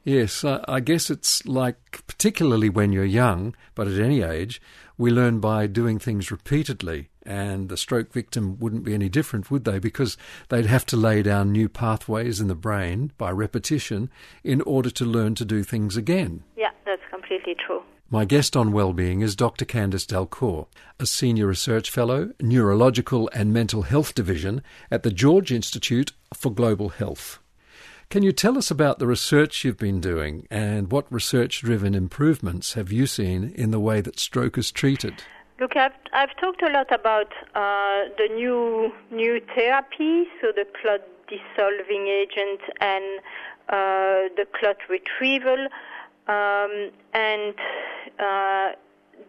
Yes, 0.05 0.43
I 0.45 0.81
guess 0.81 1.11
it's 1.11 1.45
like, 1.45 2.03
particularly 2.07 2.71
when 2.71 2.93
you're 2.93 3.05
young, 3.05 3.55
but 3.75 3.89
at 3.89 3.99
any 3.99 4.23
age, 4.23 4.61
we 4.97 5.11
learn 5.11 5.39
by 5.39 5.67
doing 5.67 5.99
things 5.99 6.31
repeatedly. 6.31 7.11
And 7.29 7.69
the 7.69 7.77
stroke 7.77 8.11
victim 8.11 8.59
wouldn't 8.59 8.85
be 8.85 8.95
any 8.95 9.11
different, 9.11 9.51
would 9.51 9.67
they? 9.67 9.79
Because 9.79 10.17
they'd 10.49 10.65
have 10.65 10.87
to 10.87 10.97
lay 10.97 11.23
down 11.23 11.53
new 11.53 11.69
pathways 11.69 12.41
in 12.41 12.49
the 12.49 12.55
brain 12.55 13.13
by 13.19 13.31
repetition 13.31 14.09
in 14.43 14.63
order 14.63 14.89
to 14.89 15.05
learn 15.05 15.35
to 15.35 15.45
do 15.45 15.63
things 15.63 15.95
again. 15.95 16.43
Yeah, 16.57 16.71
that's 16.87 17.03
completely 17.11 17.55
true. 17.55 17.83
My 18.09 18.25
guest 18.25 18.57
on 18.57 18.73
well-being 18.73 19.21
is 19.21 19.37
Dr. 19.37 19.67
Candice 19.67 20.07
Delcourt, 20.07 20.69
a 20.99 21.05
Senior 21.05 21.47
Research 21.47 21.91
Fellow, 21.91 22.33
Neurological 22.41 23.29
and 23.35 23.53
Mental 23.53 23.83
Health 23.83 24.15
Division 24.15 24.63
at 24.91 25.03
the 25.03 25.11
George 25.11 25.53
Institute 25.53 26.13
for 26.33 26.51
Global 26.51 26.89
Health. 26.89 27.41
Can 28.09 28.23
you 28.23 28.33
tell 28.33 28.57
us 28.57 28.71
about 28.71 28.99
the 28.99 29.07
research 29.07 29.67
you've 29.67 29.77
been 29.77 30.01
doing 30.01 30.47
and 30.51 30.91
what 30.91 31.13
research 31.13 31.61
driven 31.61 31.95
improvements 31.95 32.73
have 32.73 32.91
you 32.91 33.07
seen 33.07 33.53
in 33.55 33.71
the 33.71 33.79
way 33.79 34.01
that 34.01 34.19
stroke 34.19 34.57
is 34.57 34.73
treated? 34.73 35.23
Look, 35.61 35.77
I've, 35.77 35.91
I've 36.13 36.37
talked 36.37 36.63
a 36.63 36.71
lot 36.71 36.93
about 36.93 37.33
uh, 37.57 38.05
the 38.17 38.29
new 38.33 38.93
new 39.11 39.41
therapy, 39.57 40.29
so 40.41 40.53
the 40.55 40.65
clot 40.81 41.01
dissolving 41.27 42.07
agent 42.07 42.61
and 42.81 43.19
uh, 43.69 44.31
the 44.37 44.47
clot 44.55 44.77
retrieval, 44.89 45.67
um, 46.29 46.91
and 47.13 47.55
uh, 48.21 48.69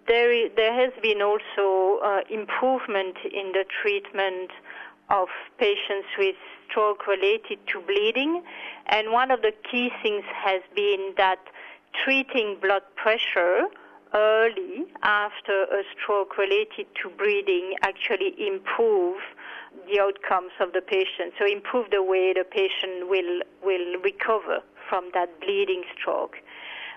there 0.08 0.50
there 0.56 0.74
has 0.74 0.94
been 1.02 1.24
also 1.24 2.00
uh, 2.04 2.22
improvement 2.30 3.18
in 3.26 3.52
the 3.54 3.66
treatment 3.82 4.52
of 5.10 5.30
patients 5.58 6.10
with 6.20 6.36
stroke 6.70 7.08
related 7.08 7.58
to 7.74 7.82
bleeding. 7.82 8.44
And 8.86 9.12
one 9.12 9.32
of 9.32 9.42
the 9.42 9.54
key 9.72 9.92
things 10.04 10.26
has 10.32 10.62
been 10.76 11.16
that 11.18 11.40
treating 12.04 12.60
blood 12.62 12.84
pressure 12.96 13.66
early 14.14 14.86
after 15.04 15.64
a 15.64 15.84
stroke 15.94 16.38
related 16.38 16.88
to 17.02 17.10
bleeding 17.10 17.76
actually 17.82 18.34
improve 18.38 19.18
the 19.92 20.00
outcomes 20.00 20.52
of 20.60 20.74
the 20.74 20.82
patient. 20.82 21.34
So 21.38 21.46
improve 21.46 21.92
the 21.92 22.04
way 22.04 22.34
the 22.34 22.44
patient 22.44 23.10
will 23.10 23.42
will 23.64 24.02
recover 24.02 24.60
from 24.90 25.10
that 25.14 25.40
bleeding 25.42 25.84
stroke. 25.96 26.38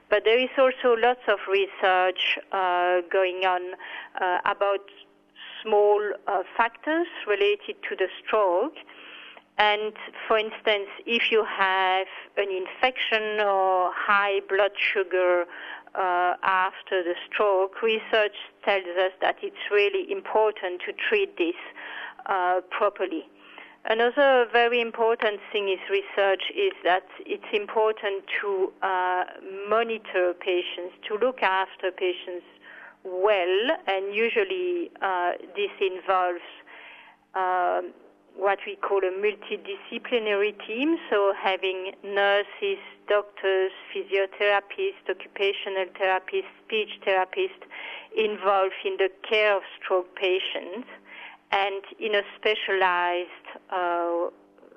But 0.08 0.24
there 0.24 0.38
is 0.38 0.50
also 0.58 0.96
lots 0.96 1.22
of 1.28 1.38
research 1.48 2.38
uh, 2.52 3.00
going 3.10 3.44
on 3.46 3.62
uh, 4.20 4.38
about 4.44 4.84
small 5.62 6.00
uh, 6.26 6.42
factors 6.56 7.06
related 7.26 7.76
to 7.88 7.96
the 7.96 8.08
stroke 8.24 8.76
and 9.58 9.92
for 10.26 10.38
instance, 10.38 10.88
if 11.06 11.30
you 11.30 11.44
have 11.44 12.06
an 12.36 12.48
infection 12.50 13.40
or 13.40 13.92
high 13.94 14.40
blood 14.48 14.72
sugar 14.76 15.44
uh, 15.94 16.34
after 16.42 17.02
the 17.02 17.14
stroke, 17.26 17.82
research 17.82 18.36
tells 18.64 18.84
us 18.98 19.12
that 19.20 19.36
it's 19.42 19.70
really 19.70 20.10
important 20.10 20.80
to 20.86 20.92
treat 20.92 21.36
this 21.36 21.56
uh, 22.26 22.60
properly. 22.70 23.28
Another 23.84 24.46
very 24.52 24.80
important 24.80 25.40
thing 25.52 25.68
is 25.68 25.78
research 25.90 26.42
is 26.54 26.72
that 26.84 27.06
it's 27.26 27.50
important 27.52 28.22
to 28.40 28.72
uh, 28.80 29.24
monitor 29.68 30.34
patients, 30.38 30.94
to 31.08 31.18
look 31.18 31.42
after 31.42 31.90
patients 31.90 32.46
well, 33.04 33.76
and 33.88 34.14
usually 34.14 34.90
uh, 35.02 35.32
this 35.56 35.70
involves 35.80 36.46
um, 37.34 37.92
what 38.36 38.58
we 38.66 38.76
call 38.76 38.98
a 38.98 39.10
multidisciplinary 39.10 40.54
team, 40.66 40.96
so 41.10 41.32
having 41.40 41.92
nurses, 42.04 42.78
doctors, 43.08 43.72
physiotherapists, 43.94 45.08
occupational 45.08 45.86
therapists, 46.00 46.50
speech 46.64 47.00
therapists 47.06 47.64
involved 48.16 48.74
in 48.84 48.96
the 48.98 49.10
care 49.28 49.56
of 49.56 49.62
stroke 49.78 50.14
patients 50.16 50.88
and 51.50 51.82
in 52.00 52.14
a 52.14 52.22
specialized 52.36 53.28
uh, 53.70 54.28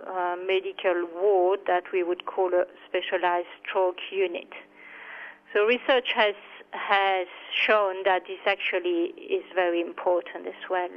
uh, 0.06 0.36
medical 0.46 1.08
ward 1.16 1.60
that 1.68 1.84
we 1.94 2.04
would 2.04 2.26
call 2.26 2.54
a 2.54 2.66
specialized 2.88 3.48
stroke 3.64 4.00
unit. 4.12 4.50
So 5.54 5.66
research 5.66 6.12
has 6.14 6.36
has 6.72 7.28
shown 7.54 8.04
that 8.04 8.24
this 8.28 8.40
actually 8.46 9.14
is 9.18 9.44
very 9.56 9.80
important 9.80 10.46
as 10.46 10.70
well. 10.70 10.90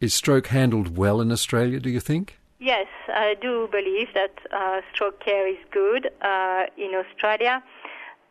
Is 0.00 0.14
stroke 0.14 0.46
handled 0.46 0.96
well 0.96 1.20
in 1.20 1.30
Australia, 1.30 1.78
do 1.78 1.90
you 1.90 2.00
think? 2.00 2.38
Yes, 2.58 2.86
I 3.08 3.34
do 3.40 3.68
believe 3.70 4.08
that 4.14 4.32
uh, 4.50 4.80
stroke 4.94 5.20
care 5.22 5.46
is 5.46 5.58
good 5.70 6.10
uh, 6.22 6.64
in 6.78 6.94
Australia. 6.94 7.62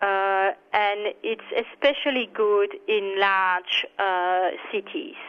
Uh, 0.01 0.51
and 0.73 1.13
it's 1.21 1.49
especially 1.55 2.27
good 2.33 2.69
in 2.87 3.19
large 3.19 3.85
uh, 3.99 4.49
cities. 4.71 5.21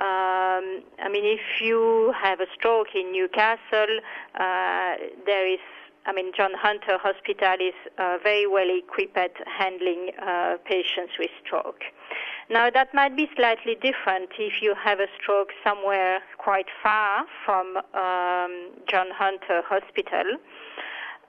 Um, 0.00 0.82
I 0.98 1.08
mean, 1.10 1.24
if 1.24 1.60
you 1.60 2.12
have 2.20 2.40
a 2.40 2.46
stroke 2.54 2.88
in 2.94 3.12
Newcastle, 3.12 4.00
uh, 4.34 4.94
there 5.24 5.52
is 5.52 5.60
I 6.08 6.12
mean, 6.12 6.32
John 6.34 6.52
Hunter 6.56 6.96
Hospital 6.96 7.56
is 7.60 7.74
uh, 7.98 8.16
very 8.22 8.46
well 8.46 8.66
equipped 8.70 9.36
handling 9.46 10.12
uh, 10.16 10.56
patients 10.64 11.12
with 11.18 11.28
stroke. 11.44 11.82
Now, 12.48 12.70
that 12.70 12.94
might 12.94 13.14
be 13.14 13.28
slightly 13.36 13.74
different 13.74 14.30
if 14.38 14.62
you 14.62 14.74
have 14.82 15.00
a 15.00 15.06
stroke 15.20 15.50
somewhere 15.62 16.20
quite 16.38 16.68
far 16.82 17.26
from 17.44 17.76
um, 17.92 18.70
John 18.88 19.08
Hunter 19.12 19.60
Hospital. 19.68 20.38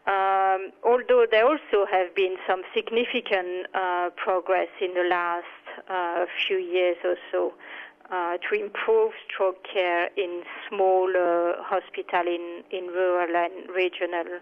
Um, 0.07 0.71
although 0.85 1.25
there 1.29 1.45
also 1.45 1.85
have 1.91 2.15
been 2.15 2.37
some 2.47 2.61
significant 2.73 3.67
uh, 3.73 4.11
progress 4.15 4.69
in 4.79 4.93
the 4.93 5.09
last 5.09 5.45
uh, 5.89 6.25
few 6.47 6.57
years 6.57 6.95
or 7.03 7.17
so 7.33 7.53
uh, 8.09 8.37
to 8.37 8.55
improve 8.55 9.11
stroke 9.27 9.61
care 9.67 10.09
in 10.15 10.43
smaller 10.69 11.55
hospitals 11.59 12.27
in, 12.27 12.63
in 12.71 12.87
rural 12.87 13.35
and 13.35 13.69
regional 13.75 14.39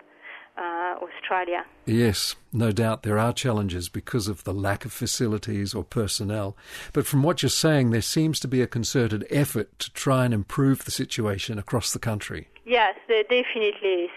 uh, 0.58 0.96
Australia. 1.02 1.66
Yes, 1.86 2.36
no 2.52 2.72
doubt 2.72 3.04
there 3.04 3.20
are 3.20 3.34
challenges 3.34 3.90
because 3.90 4.28
of 4.28 4.44
the 4.44 4.54
lack 4.54 4.86
of 4.86 4.92
facilities 4.92 5.74
or 5.74 5.84
personnel. 5.84 6.58
But 6.94 7.06
from 7.06 7.24
what 7.24 7.42
you're 7.42 7.50
saying, 7.50 7.92
there 7.92 8.02
seems 8.02 8.40
to 8.42 8.48
be 8.48 8.62
a 8.62 8.68
concerted 8.68 9.26
effort 9.30 9.78
to 9.80 9.94
try 9.94 10.26
and 10.26 10.34
improve 10.34 10.86
the 10.86 10.92
situation 10.92 11.60
across 11.60 11.94
the 11.94 12.00
country. 12.00 12.50
Yes, 12.66 12.96
there 13.08 13.24
definitely 13.24 14.10
is. 14.10 14.12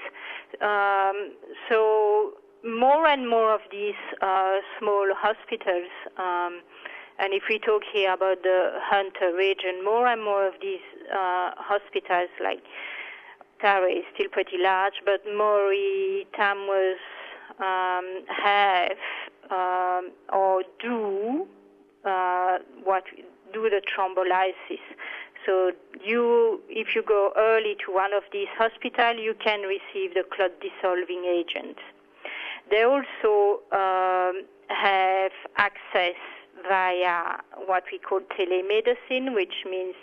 Um, 0.61 1.33
so 1.69 2.33
more 2.65 3.07
and 3.07 3.29
more 3.29 3.55
of 3.55 3.61
these 3.71 3.95
uh, 4.21 4.57
small 4.79 5.09
hospitals, 5.15 5.91
um, 6.19 6.61
and 7.19 7.35
if 7.35 7.45
we 7.49 7.59
talk 7.59 7.83
here 7.93 8.13
about 8.13 8.43
the 8.43 8.71
Hunter 8.81 9.37
region, 9.37 9.85
more 9.85 10.07
and 10.07 10.25
more 10.25 10.47
of 10.47 10.55
these 10.61 10.81
uh, 11.13 11.51
hospitals 11.57 12.31
like 12.43 12.63
Taree 13.63 13.99
is 13.99 14.05
still 14.15 14.29
pretty 14.31 14.59
large, 14.59 14.95
but 15.05 15.25
Moree, 15.27 16.27
Tamworth 16.35 16.97
um, 17.59 18.25
have 18.29 18.99
um, 19.51 20.13
or 20.33 20.63
do 20.81 21.47
uh, 22.05 22.59
what 22.85 23.05
do 23.53 23.69
the 23.69 23.83
thrombolysis. 23.91 24.81
So 25.47 25.73
you, 26.05 26.61
if 26.69 26.95
you 26.95 27.03
go 27.03 27.33
early 27.37 27.77
to 27.87 27.93
one 27.93 28.13
of 28.13 28.23
these 28.33 28.49
hospitals, 28.57 29.17
you 29.19 29.35
can 29.43 29.63
receive 29.63 30.15
the 30.15 30.25
clot 30.31 30.53
dissolving 30.61 31.25
agent. 31.25 31.77
They 32.71 32.83
also 32.83 33.61
um, 33.73 34.45
have 34.69 35.33
access 35.57 36.15
via 36.69 37.39
what 37.67 37.85
we 37.91 37.99
call 37.99 38.21
telemedicine, 38.39 39.35
which 39.35 39.65
means 39.69 39.95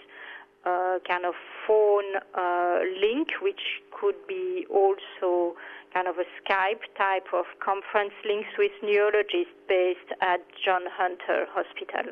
kind 1.08 1.26
of 1.26 1.34
phone 1.66 2.18
uh, 2.36 2.80
link, 3.02 3.30
which 3.42 3.82
could 3.92 4.16
be 4.28 4.66
also 4.70 5.56
kind 5.94 6.08
of 6.08 6.18
a 6.18 6.26
Skype 6.42 6.84
type 6.98 7.28
of 7.34 7.46
conference 7.60 8.14
links 8.26 8.50
with 8.58 8.72
neurologists 8.84 9.54
based 9.68 10.12
at 10.22 10.42
John 10.64 10.84
Hunter 10.92 11.48
Hospital. 11.52 12.12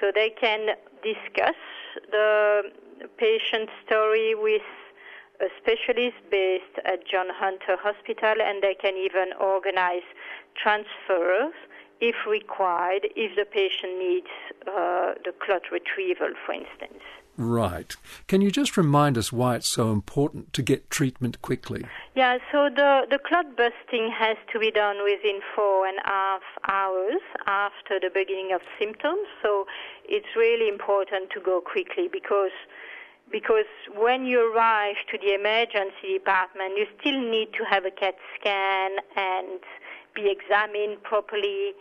So 0.00 0.10
they 0.14 0.30
can 0.30 0.76
discuss 1.02 1.56
the 2.10 2.62
patient 3.16 3.70
story 3.86 4.34
with 4.34 4.62
a 5.40 5.46
specialist 5.60 6.16
based 6.30 6.76
at 6.84 7.06
John 7.06 7.26
Hunter 7.30 7.76
Hospital, 7.80 8.34
and 8.42 8.62
they 8.62 8.74
can 8.74 8.96
even 8.96 9.32
organize 9.40 10.06
transfers 10.54 11.54
if 12.00 12.14
required, 12.28 13.06
if 13.16 13.36
the 13.36 13.44
patient 13.44 13.98
needs 13.98 14.32
uh, 14.66 15.14
the 15.24 15.32
clot 15.44 15.62
retrieval, 15.70 16.32
for 16.44 16.52
instance. 16.52 17.02
Right. 17.36 17.96
Can 18.28 18.40
you 18.40 18.50
just 18.50 18.76
remind 18.76 19.18
us 19.18 19.32
why 19.32 19.56
it's 19.56 19.68
so 19.68 19.90
important 19.90 20.52
to 20.52 20.62
get 20.62 20.88
treatment 20.88 21.42
quickly? 21.42 21.84
Yeah, 22.14 22.38
so 22.52 22.70
the, 22.74 23.06
the 23.10 23.18
clot 23.18 23.56
busting 23.56 24.12
has 24.16 24.36
to 24.52 24.60
be 24.60 24.70
done 24.70 24.98
within 25.02 25.40
four 25.54 25.86
and 25.86 25.98
a 25.98 26.08
half 26.08 26.42
hours 26.68 27.20
after 27.46 27.98
the 28.00 28.10
beginning 28.14 28.52
of 28.54 28.60
symptoms. 28.78 29.26
So 29.42 29.66
it's 30.04 30.36
really 30.36 30.68
important 30.68 31.30
to 31.30 31.40
go 31.40 31.60
quickly 31.60 32.08
because 32.10 32.52
because 33.32 33.64
when 33.96 34.26
you 34.26 34.52
arrive 34.54 34.96
to 35.10 35.18
the 35.18 35.34
emergency 35.34 36.12
department, 36.12 36.76
you 36.76 36.86
still 37.00 37.18
need 37.18 37.48
to 37.54 37.64
have 37.68 37.84
a 37.84 37.90
CAT 37.90 38.14
scan 38.38 38.90
and 39.16 39.60
be 40.14 40.30
examined 40.30 41.02
properly 41.02 41.72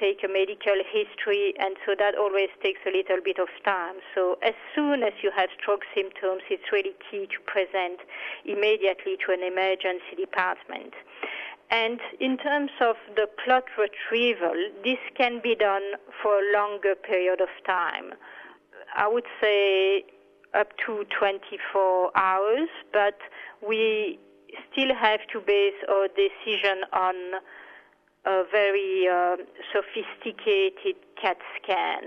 take 0.00 0.22
a 0.24 0.28
medical 0.28 0.78
history, 0.90 1.54
and 1.58 1.76
so 1.84 1.94
that 1.98 2.16
always 2.16 2.48
takes 2.62 2.80
a 2.86 2.90
little 2.90 3.18
bit 3.22 3.38
of 3.38 3.48
time. 3.64 3.96
So 4.14 4.38
as 4.42 4.54
soon 4.74 5.02
as 5.02 5.12
you 5.22 5.30
have 5.36 5.48
stroke 5.60 5.82
symptoms, 5.94 6.42
it's 6.50 6.70
really 6.72 6.94
key 7.10 7.26
to 7.26 7.40
present 7.46 8.00
immediately 8.44 9.16
to 9.26 9.32
an 9.32 9.42
emergency 9.42 10.14
department. 10.16 10.94
And 11.70 12.00
in 12.20 12.38
terms 12.38 12.70
of 12.80 12.96
the 13.14 13.28
clot 13.44 13.64
retrieval, 13.76 14.56
this 14.84 14.98
can 15.16 15.40
be 15.42 15.54
done 15.54 15.82
for 16.22 16.38
a 16.38 16.52
longer 16.52 16.94
period 16.94 17.40
of 17.40 17.48
time. 17.66 18.14
I 18.96 19.06
would 19.06 19.26
say 19.40 20.04
up 20.54 20.68
to 20.86 21.04
24 21.18 22.10
hours, 22.16 22.68
but 22.92 23.18
we 23.66 24.18
still 24.72 24.94
have 24.94 25.20
to 25.32 25.40
base 25.40 25.74
our 25.90 26.08
decision 26.08 26.84
on 26.92 27.14
a 28.24 28.44
very 28.50 29.08
uh, 29.08 29.36
sophisticated 29.72 30.96
CAT 31.20 31.38
scan. 31.56 32.02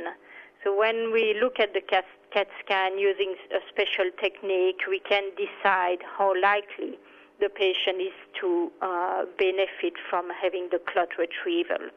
So 0.64 0.78
when 0.78 1.12
we 1.12 1.36
look 1.42 1.60
at 1.60 1.74
the 1.74 1.82
CAT, 1.82 2.06
CAT 2.34 2.48
scan 2.64 2.98
using 2.98 3.36
a 3.52 3.60
special 3.70 4.12
technique, 4.22 4.82
we 4.88 5.00
can 5.00 5.24
decide 5.36 6.00
how 6.18 6.34
likely 6.42 7.00
the 7.40 7.50
patient 7.50 8.00
is 8.00 8.14
to 8.40 8.72
uh, 8.82 9.26
benefit 9.38 9.94
from 10.10 10.30
having 10.42 10.70
the 10.72 10.80
clot 10.80 11.10
retrieval. 11.18 11.90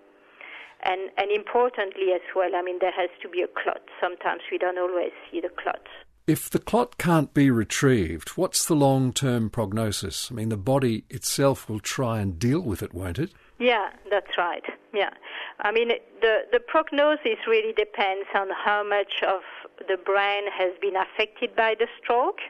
And, 0.83 1.11
and 1.17 1.31
importantly 1.31 2.13
as 2.15 2.23
well, 2.35 2.51
I 2.55 2.63
mean, 2.63 2.79
there 2.81 2.93
has 2.93 3.11
to 3.23 3.29
be 3.29 3.43
a 3.43 3.47
clot. 3.47 3.83
Sometimes 4.01 4.43
we 4.51 4.59
don't 4.59 4.79
always 4.79 5.13
see 5.31 5.41
the 5.41 5.51
clot. 5.51 5.87
If 6.27 6.49
the 6.49 6.59
clot 6.59 6.97
can't 6.97 7.35
be 7.35 7.51
retrieved, 7.51 8.31
what's 8.31 8.65
the 8.65 8.75
long 8.75 9.13
term 9.13 9.51
prognosis? 9.51 10.31
I 10.31 10.35
mean, 10.35 10.49
the 10.49 10.57
body 10.57 11.05
itself 11.11 11.69
will 11.69 11.81
try 11.81 12.21
and 12.21 12.39
deal 12.39 12.61
with 12.61 12.83
it, 12.83 12.95
won't 12.95 13.19
it? 13.19 13.33
Yeah, 13.59 13.91
that's 14.11 14.37
right. 14.37 14.65
Yeah. 14.93 15.11
I 15.61 15.71
mean, 15.71 15.89
the, 16.21 16.39
the 16.53 16.61
prognosis 16.61 17.39
really 17.47 17.73
depends 17.73 18.27
on 18.35 18.49
how 18.51 18.83
much 18.83 19.23
of 19.23 19.43
the 19.89 19.97
brain 19.97 20.45
has 20.51 20.73
been 20.81 20.97
affected 20.97 21.55
by 21.55 21.75
the 21.79 21.87
stroke. 22.03 22.41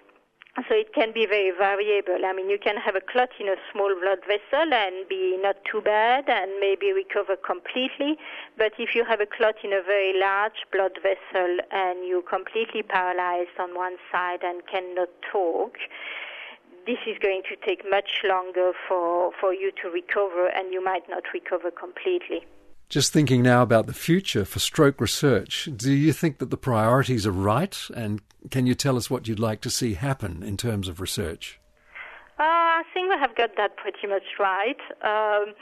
So 0.69 0.75
it 0.77 0.95
can 0.95 1.13
be 1.13 1.27
very 1.27 1.51
variable. 1.51 2.25
I 2.25 2.33
mean, 2.33 2.49
you 2.49 2.59
can 2.63 2.77
have 2.77 2.95
a 2.95 3.01
clot 3.01 3.31
in 3.41 3.49
a 3.49 3.57
small 3.73 3.93
blood 4.01 4.21
vessel 4.23 4.73
and 4.73 5.09
be 5.09 5.37
not 5.43 5.57
too 5.69 5.81
bad 5.81 6.29
and 6.29 6.61
maybe 6.61 6.93
recover 6.93 7.35
completely. 7.35 8.17
But 8.57 8.73
if 8.79 8.95
you 8.95 9.05
have 9.05 9.21
a 9.21 9.27
clot 9.27 9.57
in 9.65 9.73
a 9.73 9.83
very 9.83 10.15
large 10.17 10.63
blood 10.71 10.97
vessel 11.03 11.59
and 11.73 12.07
you're 12.07 12.23
completely 12.23 12.85
paralyzed 12.85 13.59
on 13.59 13.75
one 13.75 13.97
side 14.13 14.45
and 14.45 14.63
cannot 14.71 15.09
talk, 15.33 15.75
this 16.87 16.99
is 17.07 17.17
going 17.21 17.43
to 17.49 17.57
take 17.67 17.83
much 17.89 18.23
longer 18.25 18.73
for, 18.89 19.33
for 19.41 19.53
you 19.53 19.71
to 19.83 19.89
recover, 19.89 20.49
and 20.49 20.73
you 20.73 20.83
might 20.83 21.09
not 21.09 21.25
recover 21.33 21.71
completely. 21.71 22.47
Just 22.89 23.13
thinking 23.13 23.43
now 23.43 23.63
about 23.63 23.87
the 23.87 23.95
future 23.95 24.45
for 24.45 24.59
stroke 24.59 25.01
research, 25.01 25.69
do 25.75 25.93
you 25.93 26.13
think 26.13 26.39
that 26.39 26.51
the 26.51 26.57
priorities 26.57 27.27
are 27.27 27.33
right? 27.33 27.77
And 27.95 28.21
can 28.51 28.67
you 28.67 28.75
tell 28.75 28.97
us 28.97 29.09
what 29.09 29.27
you'd 29.27 29.41
like 29.41 29.61
to 29.63 29.71
see 29.71 29.95
happen 29.95 30.43
in 30.43 30.57
terms 30.57 30.89
of 30.89 31.01
research? 31.01 31.59
Uh, 32.39 32.43
I 32.43 32.83
think 32.93 33.09
we 33.09 33.19
have 33.19 33.35
got 33.37 33.57
that 33.57 33.77
pretty 33.77 34.07
much 34.07 34.39
right. 34.39 34.79
Um, 35.03 35.55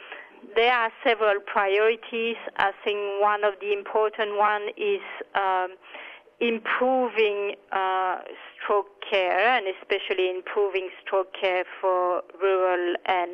there 0.57 0.73
are 0.73 0.91
several 1.05 1.39
priorities. 1.41 2.37
I 2.57 2.73
think 2.85 2.99
one 3.21 3.45
of 3.45 3.55
the 3.61 3.73
important 3.73 4.37
one 4.37 4.63
is 4.77 5.01
um, 5.35 5.77
improving 6.43 7.55
uh, 7.71 8.19
stroke 8.59 8.91
care 9.09 9.47
and 9.57 9.67
especially 9.79 10.29
improving 10.29 10.91
stroke 11.01 11.33
care 11.41 11.65
for 11.81 12.23
rural 12.43 12.95
and 13.07 13.31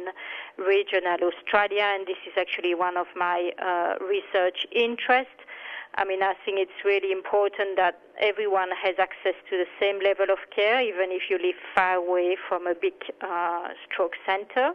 regional 0.58 1.16
Australia. 1.24 1.88
And 1.94 2.06
this 2.06 2.20
is 2.26 2.34
actually 2.36 2.74
one 2.74 2.98
of 2.98 3.06
my 3.16 3.50
uh, 3.58 3.94
research 4.04 4.66
interests. 4.72 5.40
I 5.94 6.04
mean, 6.04 6.22
I 6.22 6.34
think 6.44 6.58
it's 6.60 6.84
really 6.84 7.10
important 7.10 7.76
that 7.76 7.98
everyone 8.20 8.68
has 8.84 8.96
access 8.98 9.34
to 9.48 9.56
the 9.56 9.66
same 9.80 10.00
level 10.00 10.26
of 10.30 10.38
care, 10.54 10.80
even 10.82 11.10
if 11.10 11.22
you 11.30 11.38
live 11.38 11.56
far 11.74 11.94
away 11.94 12.36
from 12.46 12.66
a 12.66 12.74
big 12.74 12.94
uh, 13.22 13.68
stroke 13.86 14.14
center. 14.26 14.74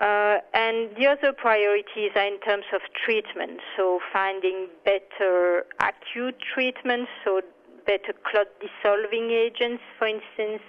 Uh, 0.00 0.38
and 0.54 0.94
the 0.96 1.06
other 1.08 1.32
priorities 1.32 2.12
are 2.14 2.26
in 2.26 2.38
terms 2.40 2.64
of 2.72 2.80
treatment, 3.04 3.58
so 3.76 3.98
finding 4.12 4.68
better 4.84 5.66
acute 5.80 6.36
treatments, 6.54 7.10
so 7.24 7.40
better 7.84 8.12
clot 8.30 8.46
dissolving 8.60 9.30
agents, 9.30 9.82
for 9.98 10.06
instance, 10.06 10.62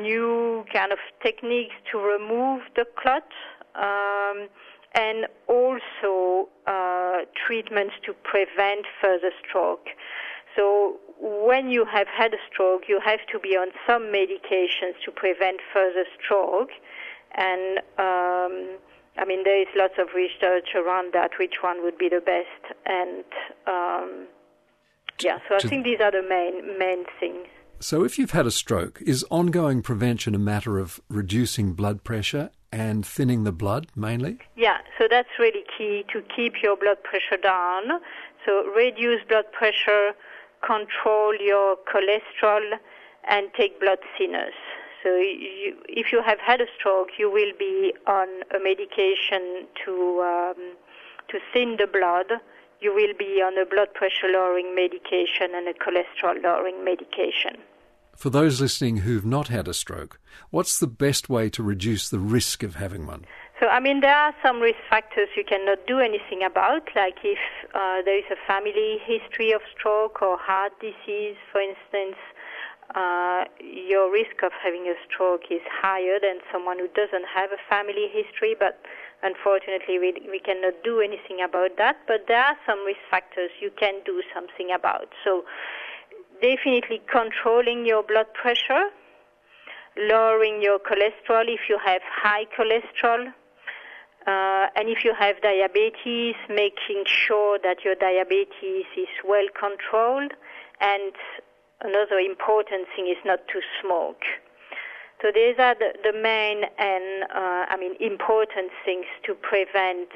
new 0.00 0.64
kind 0.72 0.90
of 0.90 0.98
techniques 1.22 1.74
to 1.92 1.98
remove 1.98 2.62
the 2.74 2.84
clot, 3.00 3.28
um, 3.76 4.48
and 4.94 5.26
also 5.46 6.48
uh, 6.66 7.18
treatments 7.46 7.94
to 8.04 8.12
prevent 8.24 8.86
further 9.00 9.30
stroke. 9.46 9.86
So 10.56 10.96
when 11.20 11.70
you 11.70 11.84
have 11.84 12.08
had 12.08 12.34
a 12.34 12.38
stroke, 12.50 12.82
you 12.88 12.98
have 13.04 13.20
to 13.32 13.38
be 13.38 13.50
on 13.50 13.68
some 13.86 14.04
medications 14.04 14.94
to 15.04 15.12
prevent 15.12 15.60
further 15.72 16.04
stroke. 16.18 16.70
And 17.40 17.78
um, 17.98 18.78
I 19.16 19.24
mean, 19.26 19.44
there 19.44 19.60
is 19.60 19.68
lots 19.74 19.94
of 19.98 20.08
research 20.14 20.68
around 20.76 21.14
that, 21.14 21.30
which 21.38 21.62
one 21.62 21.82
would 21.82 21.96
be 21.96 22.08
the 22.08 22.20
best. 22.20 22.76
And 22.84 23.24
um, 23.66 24.26
yeah, 25.20 25.38
so 25.48 25.56
I 25.56 25.60
think 25.60 25.84
these 25.84 26.00
are 26.00 26.12
the 26.12 26.22
main 26.22 26.78
main 26.78 27.04
things. 27.18 27.46
So, 27.82 28.04
if 28.04 28.18
you've 28.18 28.32
had 28.32 28.46
a 28.46 28.50
stroke, 28.50 29.00
is 29.00 29.24
ongoing 29.30 29.80
prevention 29.80 30.34
a 30.34 30.38
matter 30.38 30.78
of 30.78 31.00
reducing 31.08 31.72
blood 31.72 32.04
pressure 32.04 32.50
and 32.70 33.06
thinning 33.06 33.44
the 33.44 33.52
blood 33.52 33.86
mainly? 33.96 34.38
Yeah, 34.54 34.78
so 34.98 35.08
that's 35.10 35.30
really 35.38 35.64
key 35.78 36.04
to 36.12 36.22
keep 36.36 36.62
your 36.62 36.76
blood 36.76 37.02
pressure 37.02 37.40
down. 37.42 38.00
So, 38.44 38.66
reduce 38.76 39.24
blood 39.26 39.50
pressure, 39.52 40.12
control 40.60 41.34
your 41.40 41.76
cholesterol, 41.90 42.76
and 43.28 43.48
take 43.56 43.80
blood 43.80 43.98
thinners. 44.18 44.60
So 45.02 45.16
you, 45.16 45.76
if 45.88 46.12
you 46.12 46.22
have 46.22 46.38
had 46.38 46.60
a 46.60 46.66
stroke, 46.78 47.10
you 47.18 47.30
will 47.30 47.52
be 47.58 47.94
on 48.06 48.28
a 48.54 48.62
medication 48.62 49.66
to 49.84 50.20
um, 50.22 50.76
to 51.28 51.38
thin 51.52 51.76
the 51.78 51.86
blood. 51.86 52.40
You 52.80 52.94
will 52.94 53.14
be 53.18 53.42
on 53.42 53.58
a 53.58 53.66
blood 53.66 53.92
pressure 53.94 54.28
lowering 54.28 54.74
medication 54.74 55.54
and 55.54 55.68
a 55.68 55.74
cholesterol 55.74 56.42
lowering 56.42 56.84
medication. 56.84 57.56
For 58.16 58.28
those 58.28 58.60
listening 58.60 58.98
who've 58.98 59.24
not 59.24 59.48
had 59.48 59.66
a 59.66 59.72
stroke, 59.72 60.20
what's 60.50 60.78
the 60.78 60.86
best 60.86 61.30
way 61.30 61.48
to 61.50 61.62
reduce 61.62 62.10
the 62.10 62.18
risk 62.18 62.62
of 62.62 62.74
having 62.74 63.06
one? 63.06 63.24
So, 63.58 63.68
I 63.68 63.80
mean, 63.80 64.00
there 64.00 64.14
are 64.14 64.34
some 64.42 64.60
risk 64.60 64.78
factors 64.88 65.28
you 65.36 65.44
cannot 65.44 65.86
do 65.86 66.00
anything 66.00 66.42
about, 66.42 66.88
like 66.96 67.16
if 67.24 67.38
uh, 67.74 68.02
there 68.04 68.18
is 68.18 68.24
a 68.30 68.36
family 68.46 68.98
history 69.04 69.52
of 69.52 69.60
stroke 69.74 70.20
or 70.22 70.38
heart 70.38 70.72
disease, 70.80 71.36
for 71.52 71.60
instance, 71.60 72.16
uh, 72.94 73.44
your 73.60 74.10
risk 74.10 74.42
of 74.42 74.52
having 74.62 74.86
a 74.88 74.94
stroke 75.06 75.42
is 75.50 75.60
higher 75.70 76.18
than 76.20 76.40
someone 76.52 76.78
who 76.78 76.88
doesn't 76.88 77.26
have 77.32 77.50
a 77.52 77.60
family 77.68 78.08
history, 78.12 78.56
but 78.58 78.80
unfortunately 79.22 79.98
we, 79.98 80.12
we 80.30 80.40
cannot 80.40 80.74
do 80.82 81.00
anything 81.00 81.40
about 81.44 81.76
that. 81.78 81.96
But 82.06 82.26
there 82.26 82.42
are 82.42 82.56
some 82.66 82.84
risk 82.84 83.00
factors 83.10 83.50
you 83.60 83.70
can 83.78 84.02
do 84.04 84.22
something 84.34 84.70
about. 84.74 85.08
So 85.24 85.44
definitely 86.42 87.00
controlling 87.10 87.86
your 87.86 88.02
blood 88.02 88.32
pressure, 88.34 88.90
lowering 89.96 90.62
your 90.62 90.78
cholesterol 90.78 91.46
if 91.46 91.68
you 91.68 91.78
have 91.84 92.02
high 92.02 92.46
cholesterol, 92.58 93.32
uh, 94.26 94.66
and 94.76 94.88
if 94.88 95.04
you 95.04 95.14
have 95.18 95.40
diabetes, 95.42 96.34
making 96.48 97.04
sure 97.06 97.58
that 97.62 97.84
your 97.84 97.94
diabetes 97.94 98.84
is 98.96 99.08
well 99.24 99.46
controlled 99.58 100.32
and 100.80 101.12
another 101.82 102.18
important 102.18 102.86
thing 102.94 103.08
is 103.08 103.18
not 103.24 103.40
to 103.48 103.60
smoke. 103.80 104.22
So 105.22 105.30
these 105.34 105.56
are 105.58 105.74
the, 105.74 105.92
the 106.02 106.16
main 106.18 106.64
and 106.78 107.24
uh, 107.24 107.66
I 107.68 107.76
mean 107.78 107.94
important 108.00 108.70
things 108.84 109.06
to 109.26 109.34
prevent 109.34 110.08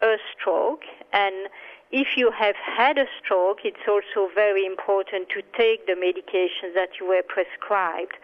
a 0.00 0.16
stroke. 0.32 0.82
And 1.12 1.48
if 1.90 2.16
you 2.16 2.30
have 2.30 2.56
had 2.56 2.98
a 2.98 3.06
stroke, 3.22 3.58
it's 3.64 3.86
also 3.86 4.32
very 4.34 4.64
important 4.64 5.28
to 5.30 5.42
take 5.56 5.86
the 5.86 5.92
medications 5.92 6.74
that 6.74 6.90
you 7.00 7.08
were 7.08 7.22
prescribed 7.26 8.16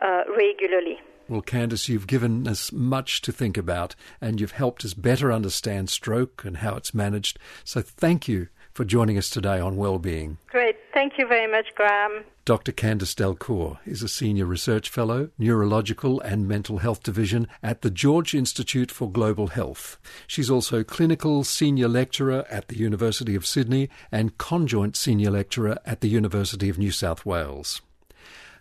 uh, 0.00 0.22
regularly. 0.36 0.98
Well, 1.28 1.42
Candice, 1.42 1.88
you've 1.88 2.08
given 2.08 2.48
us 2.48 2.72
much 2.72 3.20
to 3.22 3.30
think 3.30 3.56
about 3.56 3.94
and 4.20 4.40
you've 4.40 4.52
helped 4.52 4.84
us 4.84 4.94
better 4.94 5.30
understand 5.30 5.88
stroke 5.88 6.44
and 6.44 6.56
how 6.56 6.74
it's 6.74 6.92
managed. 6.92 7.38
So 7.62 7.82
thank 7.82 8.26
you 8.26 8.48
for 8.72 8.84
joining 8.84 9.18
us 9.18 9.30
today 9.30 9.60
on 9.60 9.76
Wellbeing. 9.76 10.38
Great. 10.48 10.76
Thank 10.92 11.18
you 11.18 11.26
very 11.26 11.50
much, 11.50 11.66
Graham. 11.74 12.24
Dr. 12.44 12.72
Candice 12.72 13.14
Delcourt 13.14 13.78
is 13.86 14.02
a 14.02 14.08
Senior 14.08 14.46
Research 14.46 14.88
Fellow, 14.88 15.30
Neurological 15.38 16.20
and 16.20 16.48
Mental 16.48 16.78
Health 16.78 17.02
Division 17.02 17.46
at 17.62 17.82
the 17.82 17.90
George 17.90 18.34
Institute 18.34 18.90
for 18.90 19.10
Global 19.10 19.48
Health. 19.48 19.98
She's 20.26 20.50
also 20.50 20.82
Clinical 20.82 21.44
Senior 21.44 21.88
Lecturer 21.88 22.44
at 22.50 22.68
the 22.68 22.76
University 22.76 23.34
of 23.34 23.46
Sydney 23.46 23.88
and 24.10 24.38
Conjoint 24.38 24.96
Senior 24.96 25.30
Lecturer 25.30 25.78
at 25.84 26.00
the 26.00 26.08
University 26.08 26.68
of 26.68 26.78
New 26.78 26.90
South 26.90 27.24
Wales. 27.24 27.82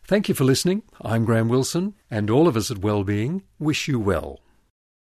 Thank 0.05 0.27
you 0.27 0.35
for 0.35 0.43
listening. 0.43 0.83
I'm 1.01 1.25
Graham 1.25 1.49
Wilson, 1.49 1.93
and 2.11 2.29
all 2.29 2.47
of 2.47 2.57
us 2.57 2.69
at 2.69 2.79
Wellbeing 2.79 3.43
wish 3.59 3.87
you 3.87 3.99
well. 3.99 4.39